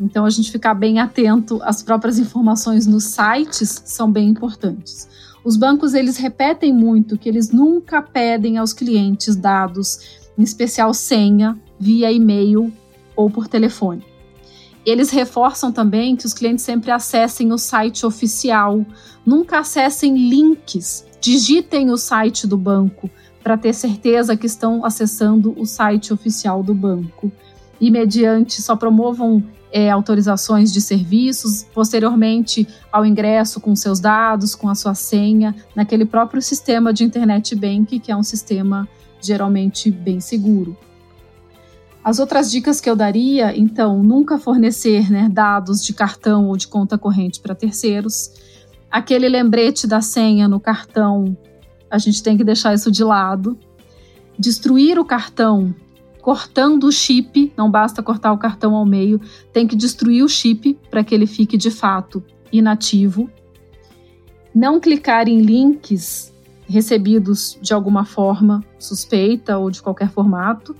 Então 0.00 0.24
a 0.24 0.30
gente 0.30 0.50
ficar 0.50 0.74
bem 0.74 0.98
atento 0.98 1.60
às 1.62 1.82
próprias 1.82 2.18
informações 2.18 2.86
nos 2.86 3.04
sites 3.04 3.82
são 3.86 4.10
bem 4.10 4.28
importantes. 4.28 5.08
Os 5.44 5.56
bancos 5.56 5.94
eles 5.94 6.16
repetem 6.16 6.72
muito 6.72 7.16
que 7.16 7.28
eles 7.28 7.50
nunca 7.50 8.02
pedem 8.02 8.58
aos 8.58 8.72
clientes 8.72 9.36
dados, 9.36 10.20
em 10.36 10.42
especial 10.42 10.92
senha, 10.92 11.56
via 11.78 12.10
e-mail 12.10 12.72
ou 13.22 13.30
por 13.30 13.48
telefone. 13.48 14.04
Eles 14.84 15.10
reforçam 15.10 15.70
também 15.70 16.16
que 16.16 16.26
os 16.26 16.34
clientes 16.34 16.64
sempre 16.64 16.90
acessem 16.90 17.52
o 17.52 17.58
site 17.58 18.04
oficial, 18.04 18.84
nunca 19.24 19.60
acessem 19.60 20.28
links, 20.28 21.06
digitem 21.20 21.90
o 21.90 21.96
site 21.96 22.46
do 22.46 22.56
banco 22.56 23.08
para 23.42 23.56
ter 23.56 23.72
certeza 23.72 24.36
que 24.36 24.46
estão 24.46 24.84
acessando 24.84 25.54
o 25.56 25.64
site 25.64 26.12
oficial 26.12 26.62
do 26.62 26.74
banco. 26.74 27.30
E 27.80 27.90
mediante 27.90 28.60
só 28.60 28.74
promovam 28.74 29.42
é, 29.72 29.90
autorizações 29.90 30.72
de 30.72 30.80
serviços, 30.80 31.64
posteriormente 31.72 32.66
ao 32.90 33.06
ingresso 33.06 33.60
com 33.60 33.74
seus 33.74 34.00
dados, 34.00 34.54
com 34.54 34.68
a 34.68 34.74
sua 34.74 34.94
senha, 34.94 35.54
naquele 35.74 36.04
próprio 36.04 36.42
sistema 36.42 36.92
de 36.92 37.04
internet 37.04 37.54
bank, 37.54 37.98
que 37.98 38.12
é 38.12 38.16
um 38.16 38.22
sistema 38.22 38.88
geralmente 39.20 39.90
bem 39.90 40.20
seguro. 40.20 40.76
As 42.04 42.18
outras 42.18 42.50
dicas 42.50 42.80
que 42.80 42.90
eu 42.90 42.96
daria, 42.96 43.56
então, 43.56 44.02
nunca 44.02 44.36
fornecer 44.36 45.10
né, 45.10 45.28
dados 45.30 45.84
de 45.84 45.92
cartão 45.92 46.48
ou 46.48 46.56
de 46.56 46.66
conta 46.66 46.98
corrente 46.98 47.40
para 47.40 47.54
terceiros. 47.54 48.32
Aquele 48.90 49.28
lembrete 49.28 49.86
da 49.86 50.00
senha 50.00 50.48
no 50.48 50.58
cartão, 50.58 51.36
a 51.88 51.98
gente 51.98 52.20
tem 52.22 52.36
que 52.36 52.42
deixar 52.42 52.74
isso 52.74 52.90
de 52.90 53.04
lado. 53.04 53.56
Destruir 54.36 54.98
o 54.98 55.04
cartão 55.04 55.72
cortando 56.20 56.84
o 56.84 56.92
chip, 56.92 57.52
não 57.56 57.70
basta 57.70 58.02
cortar 58.02 58.32
o 58.32 58.38
cartão 58.38 58.74
ao 58.74 58.86
meio, 58.86 59.20
tem 59.52 59.66
que 59.66 59.76
destruir 59.76 60.24
o 60.24 60.28
chip 60.28 60.78
para 60.90 61.02
que 61.02 61.14
ele 61.14 61.26
fique 61.26 61.56
de 61.56 61.70
fato 61.70 62.22
inativo. 62.52 63.28
Não 64.54 64.78
clicar 64.80 65.28
em 65.28 65.40
links 65.40 66.32
recebidos 66.68 67.58
de 67.60 67.74
alguma 67.74 68.04
forma 68.04 68.64
suspeita 68.78 69.58
ou 69.58 69.70
de 69.70 69.82
qualquer 69.82 70.10
formato, 70.10 70.76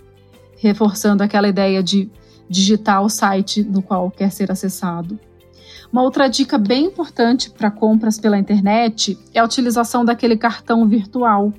reforçando 0.63 1.23
aquela 1.23 1.49
ideia 1.49 1.83
de 1.83 2.11
digitar 2.49 3.03
o 3.03 3.09
site 3.09 3.63
no 3.63 3.83
qual 3.83 4.11
quer 4.11 4.31
ser 4.31 4.51
acessado. 4.51 5.19
Uma 5.93 6.03
outra 6.03 6.29
dica 6.29 6.57
bem 6.57 6.87
importante 6.87 7.51
para 7.51 7.71
compras 7.71 8.19
pela 8.19 8.39
internet 8.39 9.19
é 9.35 9.41
a 9.41 9.45
utilização 9.45 10.05
daquele 10.05 10.37
cartão 10.37 10.87
virtual. 10.87 11.53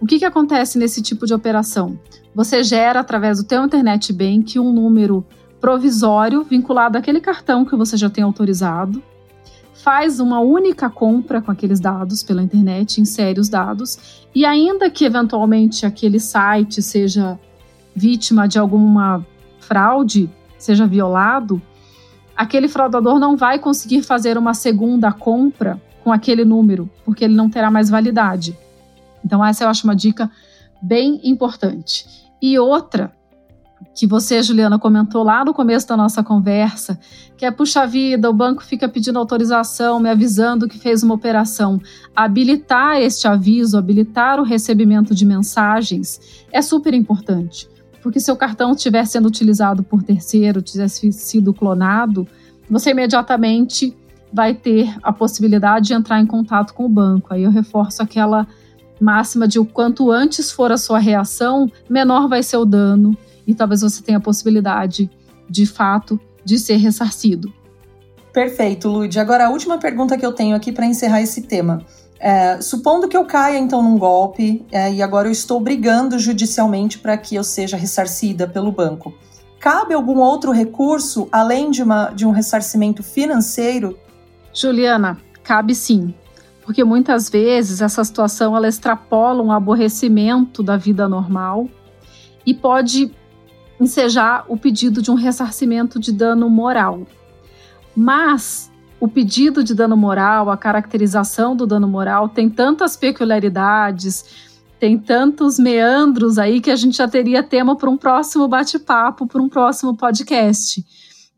O 0.00 0.06
que, 0.06 0.18
que 0.18 0.24
acontece 0.24 0.78
nesse 0.78 1.00
tipo 1.00 1.26
de 1.26 1.34
operação? 1.34 1.98
você 2.34 2.64
gera 2.64 3.00
através 3.00 3.38
do 3.38 3.44
teu 3.44 3.64
internet 3.64 4.12
bank 4.12 4.58
um 4.58 4.72
número 4.72 5.24
provisório 5.60 6.42
vinculado 6.42 6.98
àquele 6.98 7.20
cartão 7.20 7.64
que 7.64 7.76
você 7.76 7.96
já 7.96 8.10
tem 8.10 8.24
autorizado, 8.24 9.02
faz 9.72 10.18
uma 10.18 10.40
única 10.40 10.90
compra 10.90 11.40
com 11.40 11.50
aqueles 11.50 11.78
dados 11.78 12.22
pela 12.22 12.42
internet, 12.42 13.00
insere 13.00 13.38
os 13.38 13.48
dados 13.48 14.26
e 14.34 14.44
ainda 14.44 14.90
que 14.90 15.04
eventualmente 15.04 15.86
aquele 15.86 16.18
site 16.18 16.82
seja 16.82 17.38
vítima 17.94 18.48
de 18.48 18.58
alguma 18.58 19.24
fraude, 19.60 20.30
seja 20.58 20.86
violado, 20.86 21.60
aquele 22.36 22.68
fraudador 22.68 23.18
não 23.18 23.36
vai 23.36 23.58
conseguir 23.58 24.02
fazer 24.02 24.36
uma 24.36 24.54
segunda 24.54 25.12
compra 25.12 25.80
com 26.02 26.12
aquele 26.12 26.44
número, 26.44 26.90
porque 27.04 27.24
ele 27.24 27.34
não 27.34 27.48
terá 27.48 27.70
mais 27.70 27.88
validade. 27.88 28.56
Então 29.24 29.44
essa 29.44 29.64
eu 29.64 29.68
acho 29.68 29.84
uma 29.84 29.96
dica 29.96 30.30
bem 30.82 31.20
importante. 31.24 32.06
E 32.42 32.58
outra, 32.58 33.12
que 33.94 34.06
você, 34.06 34.42
Juliana, 34.42 34.78
comentou 34.78 35.22
lá 35.22 35.44
no 35.44 35.54
começo 35.54 35.86
da 35.88 35.96
nossa 35.96 36.22
conversa, 36.22 36.98
que 37.36 37.46
é, 37.46 37.50
puxa 37.50 37.86
vida, 37.86 38.28
o 38.28 38.32
banco 38.32 38.62
fica 38.62 38.88
pedindo 38.88 39.18
autorização, 39.18 40.00
me 40.00 40.10
avisando 40.10 40.68
que 40.68 40.78
fez 40.78 41.02
uma 41.02 41.14
operação. 41.14 41.80
Habilitar 42.14 43.00
este 43.00 43.26
aviso, 43.28 43.78
habilitar 43.78 44.40
o 44.40 44.44
recebimento 44.44 45.14
de 45.14 45.24
mensagens 45.24 46.20
é 46.52 46.60
super 46.60 46.92
importante. 46.92 47.68
Porque 48.04 48.20
se 48.20 48.30
o 48.30 48.36
cartão 48.36 48.72
estiver 48.72 49.06
sendo 49.06 49.28
utilizado 49.28 49.82
por 49.82 50.02
terceiro, 50.02 50.60
tivesse 50.60 51.10
sido 51.10 51.54
clonado, 51.54 52.28
você 52.68 52.90
imediatamente 52.90 53.96
vai 54.30 54.52
ter 54.52 54.94
a 55.02 55.10
possibilidade 55.10 55.86
de 55.86 55.94
entrar 55.94 56.20
em 56.20 56.26
contato 56.26 56.74
com 56.74 56.84
o 56.84 56.88
banco. 56.88 57.32
Aí 57.32 57.44
eu 57.44 57.50
reforço 57.50 58.02
aquela 58.02 58.46
máxima 59.00 59.48
de 59.48 59.58
o 59.58 59.64
quanto 59.64 60.10
antes 60.10 60.52
for 60.52 60.70
a 60.70 60.76
sua 60.76 60.98
reação, 60.98 61.66
menor 61.88 62.28
vai 62.28 62.42
ser 62.42 62.58
o 62.58 62.66
dano 62.66 63.16
e 63.46 63.54
talvez 63.54 63.80
você 63.80 64.02
tenha 64.02 64.18
a 64.18 64.20
possibilidade, 64.20 65.10
de 65.48 65.64
fato, 65.64 66.20
de 66.44 66.58
ser 66.58 66.76
ressarcido. 66.76 67.50
Perfeito, 68.34 68.86
Lud. 68.86 69.18
Agora, 69.18 69.46
a 69.46 69.50
última 69.50 69.78
pergunta 69.78 70.18
que 70.18 70.26
eu 70.26 70.32
tenho 70.32 70.54
aqui 70.54 70.72
para 70.72 70.84
encerrar 70.84 71.22
esse 71.22 71.40
tema. 71.40 71.82
É, 72.26 72.58
supondo 72.62 73.06
que 73.06 73.14
eu 73.14 73.26
caia 73.26 73.58
então 73.58 73.82
num 73.82 73.98
golpe 73.98 74.64
é, 74.72 74.90
e 74.90 75.02
agora 75.02 75.28
eu 75.28 75.32
estou 75.32 75.60
brigando 75.60 76.18
judicialmente 76.18 76.98
para 76.98 77.18
que 77.18 77.34
eu 77.34 77.44
seja 77.44 77.76
ressarcida 77.76 78.48
pelo 78.48 78.72
banco, 78.72 79.12
cabe 79.60 79.92
algum 79.92 80.18
outro 80.20 80.50
recurso 80.50 81.28
além 81.30 81.70
de, 81.70 81.82
uma, 81.82 82.08
de 82.08 82.24
um 82.24 82.30
ressarcimento 82.30 83.02
financeiro? 83.02 83.98
Juliana, 84.54 85.18
cabe 85.42 85.74
sim 85.74 86.14
porque 86.64 86.82
muitas 86.82 87.28
vezes 87.28 87.82
essa 87.82 88.02
situação 88.02 88.56
ela 88.56 88.66
extrapola 88.66 89.42
um 89.42 89.52
aborrecimento 89.52 90.62
da 90.62 90.78
vida 90.78 91.06
normal 91.06 91.68
e 92.46 92.54
pode 92.54 93.12
ensejar 93.78 94.46
o 94.48 94.56
pedido 94.56 95.02
de 95.02 95.10
um 95.10 95.14
ressarcimento 95.14 96.00
de 96.00 96.10
dano 96.10 96.48
moral. 96.48 97.02
Mas 97.94 98.72
o 99.04 99.08
pedido 99.08 99.62
de 99.62 99.74
dano 99.74 99.98
moral, 99.98 100.50
a 100.50 100.56
caracterização 100.56 101.54
do 101.54 101.66
dano 101.66 101.86
moral 101.86 102.26
tem 102.26 102.48
tantas 102.48 102.96
peculiaridades, 102.96 104.24
tem 104.80 104.98
tantos 104.98 105.58
meandros 105.58 106.38
aí 106.38 106.58
que 106.58 106.70
a 106.70 106.76
gente 106.76 106.96
já 106.96 107.06
teria 107.06 107.42
tema 107.42 107.76
para 107.76 107.90
um 107.90 107.98
próximo 107.98 108.48
bate-papo, 108.48 109.26
para 109.26 109.42
um 109.42 109.48
próximo 109.50 109.94
podcast. 109.94 110.82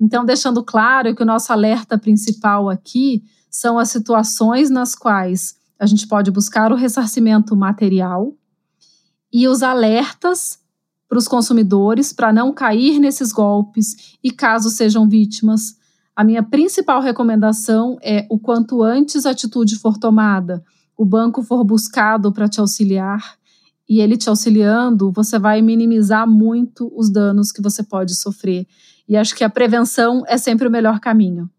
Então, 0.01 0.25
deixando 0.25 0.63
claro 0.63 1.13
que 1.13 1.25
o 1.25 1.27
nosso 1.27 1.53
alerta 1.53 1.99
principal 1.99 2.71
aqui 2.71 3.25
são 3.51 3.81
as 3.81 3.91
situações 3.91 4.71
nas 4.71 4.95
quais 4.95 5.57
a 5.77 5.87
gente 5.87 6.07
pode 6.07 6.31
buscar 6.31 6.71
o 6.71 6.77
ressarcimento 6.77 7.57
material 7.57 8.33
e 9.33 9.49
os 9.49 9.65
alertas 9.65 10.61
para 11.09 11.19
os 11.19 11.27
consumidores 11.27 12.13
para 12.13 12.33
não 12.33 12.53
cair 12.53 13.01
nesses 13.01 13.33
golpes 13.33 14.17
e 14.23 14.31
caso 14.31 14.71
sejam 14.71 15.09
vítimas. 15.09 15.85
A 16.17 16.25
minha 16.25 16.43
principal 16.43 17.03
recomendação 17.03 17.99
é 18.03 18.27
o 18.31 18.39
quanto 18.39 18.83
antes 18.83 19.27
a 19.27 19.33
atitude 19.33 19.77
for 19.77 19.99
tomada, 19.99 20.65
o 20.97 21.05
banco 21.05 21.43
for 21.43 21.63
buscado 21.63 22.33
para 22.33 22.49
te 22.49 22.59
auxiliar 22.59 23.21
e 23.87 24.01
ele 24.01 24.17
te 24.17 24.27
auxiliando, 24.31 25.13
você 25.13 25.39
vai 25.39 25.61
minimizar 25.61 26.27
muito 26.27 26.91
os 26.97 27.13
danos 27.13 27.53
que 27.53 27.61
você 27.61 27.83
pode 27.83 28.15
sofrer. 28.15 28.67
E 29.07 29.15
acho 29.15 29.37
que 29.37 29.45
a 29.45 29.51
prevenção 29.51 30.23
é 30.27 30.39
sempre 30.39 30.67
o 30.67 30.71
melhor 30.71 31.01
caminho. 31.01 31.51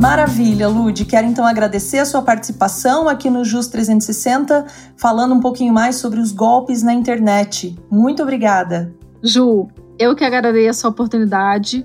Maravilha, 0.00 0.68
Lud. 0.68 1.04
Quero 1.06 1.26
então 1.26 1.44
agradecer 1.44 1.98
a 1.98 2.04
sua 2.04 2.22
participação 2.22 3.08
aqui 3.08 3.28
no 3.28 3.44
Jus 3.44 3.66
360, 3.66 4.66
falando 4.96 5.34
um 5.34 5.40
pouquinho 5.40 5.74
mais 5.74 5.96
sobre 5.96 6.20
os 6.20 6.30
golpes 6.30 6.80
na 6.80 6.94
internet. 6.94 7.76
Muito 7.90 8.22
obrigada. 8.22 8.94
Ju, 9.20 9.66
eu 9.98 10.14
que 10.14 10.24
agradeço 10.24 10.86
a 10.86 10.90
oportunidade 10.90 11.84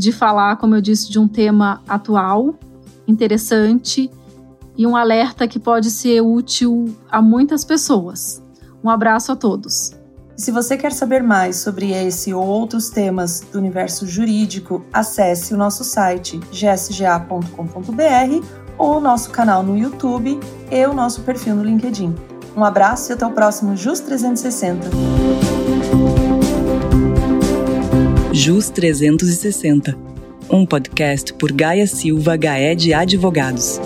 de 0.00 0.12
falar, 0.12 0.56
como 0.56 0.74
eu 0.74 0.80
disse, 0.80 1.10
de 1.10 1.18
um 1.18 1.28
tema 1.28 1.82
atual, 1.86 2.54
interessante 3.06 4.10
e 4.74 4.86
um 4.86 4.96
alerta 4.96 5.46
que 5.46 5.58
pode 5.58 5.90
ser 5.90 6.22
útil 6.22 6.96
a 7.10 7.20
muitas 7.20 7.66
pessoas. 7.66 8.42
Um 8.82 8.88
abraço 8.88 9.30
a 9.30 9.36
todos. 9.36 9.92
se 10.38 10.50
você 10.50 10.74
quer 10.78 10.90
saber 10.90 11.22
mais 11.22 11.56
sobre 11.56 11.92
esse 11.92 12.32
ou 12.32 12.42
outros 12.46 12.88
temas 12.88 13.40
do 13.52 13.58
universo 13.58 14.06
jurídico, 14.06 14.82
acesse 14.90 15.52
o 15.52 15.56
nosso 15.58 15.84
site 15.84 16.40
gsga.com.br 16.50 17.50
ou 18.78 18.96
o 18.96 19.00
nosso 19.00 19.28
canal 19.28 19.62
no 19.62 19.76
YouTube 19.76 20.40
e 20.70 20.86
o 20.86 20.94
nosso 20.94 21.20
perfil 21.20 21.56
no 21.56 21.62
LinkedIn. 21.62 22.14
Um 22.56 22.64
abraço 22.64 23.12
e 23.12 23.14
até 23.14 23.26
o 23.26 23.32
próximo 23.32 23.76
Jus 23.76 24.00
360. 24.00 25.49
Jus 28.32 28.70
360, 28.70 29.98
um 30.48 30.64
podcast 30.64 31.34
por 31.34 31.50
Gaia 31.50 31.86
Silva 31.86 32.36
Gaé 32.36 32.76
de 32.76 32.94
Advogados. 32.94 33.80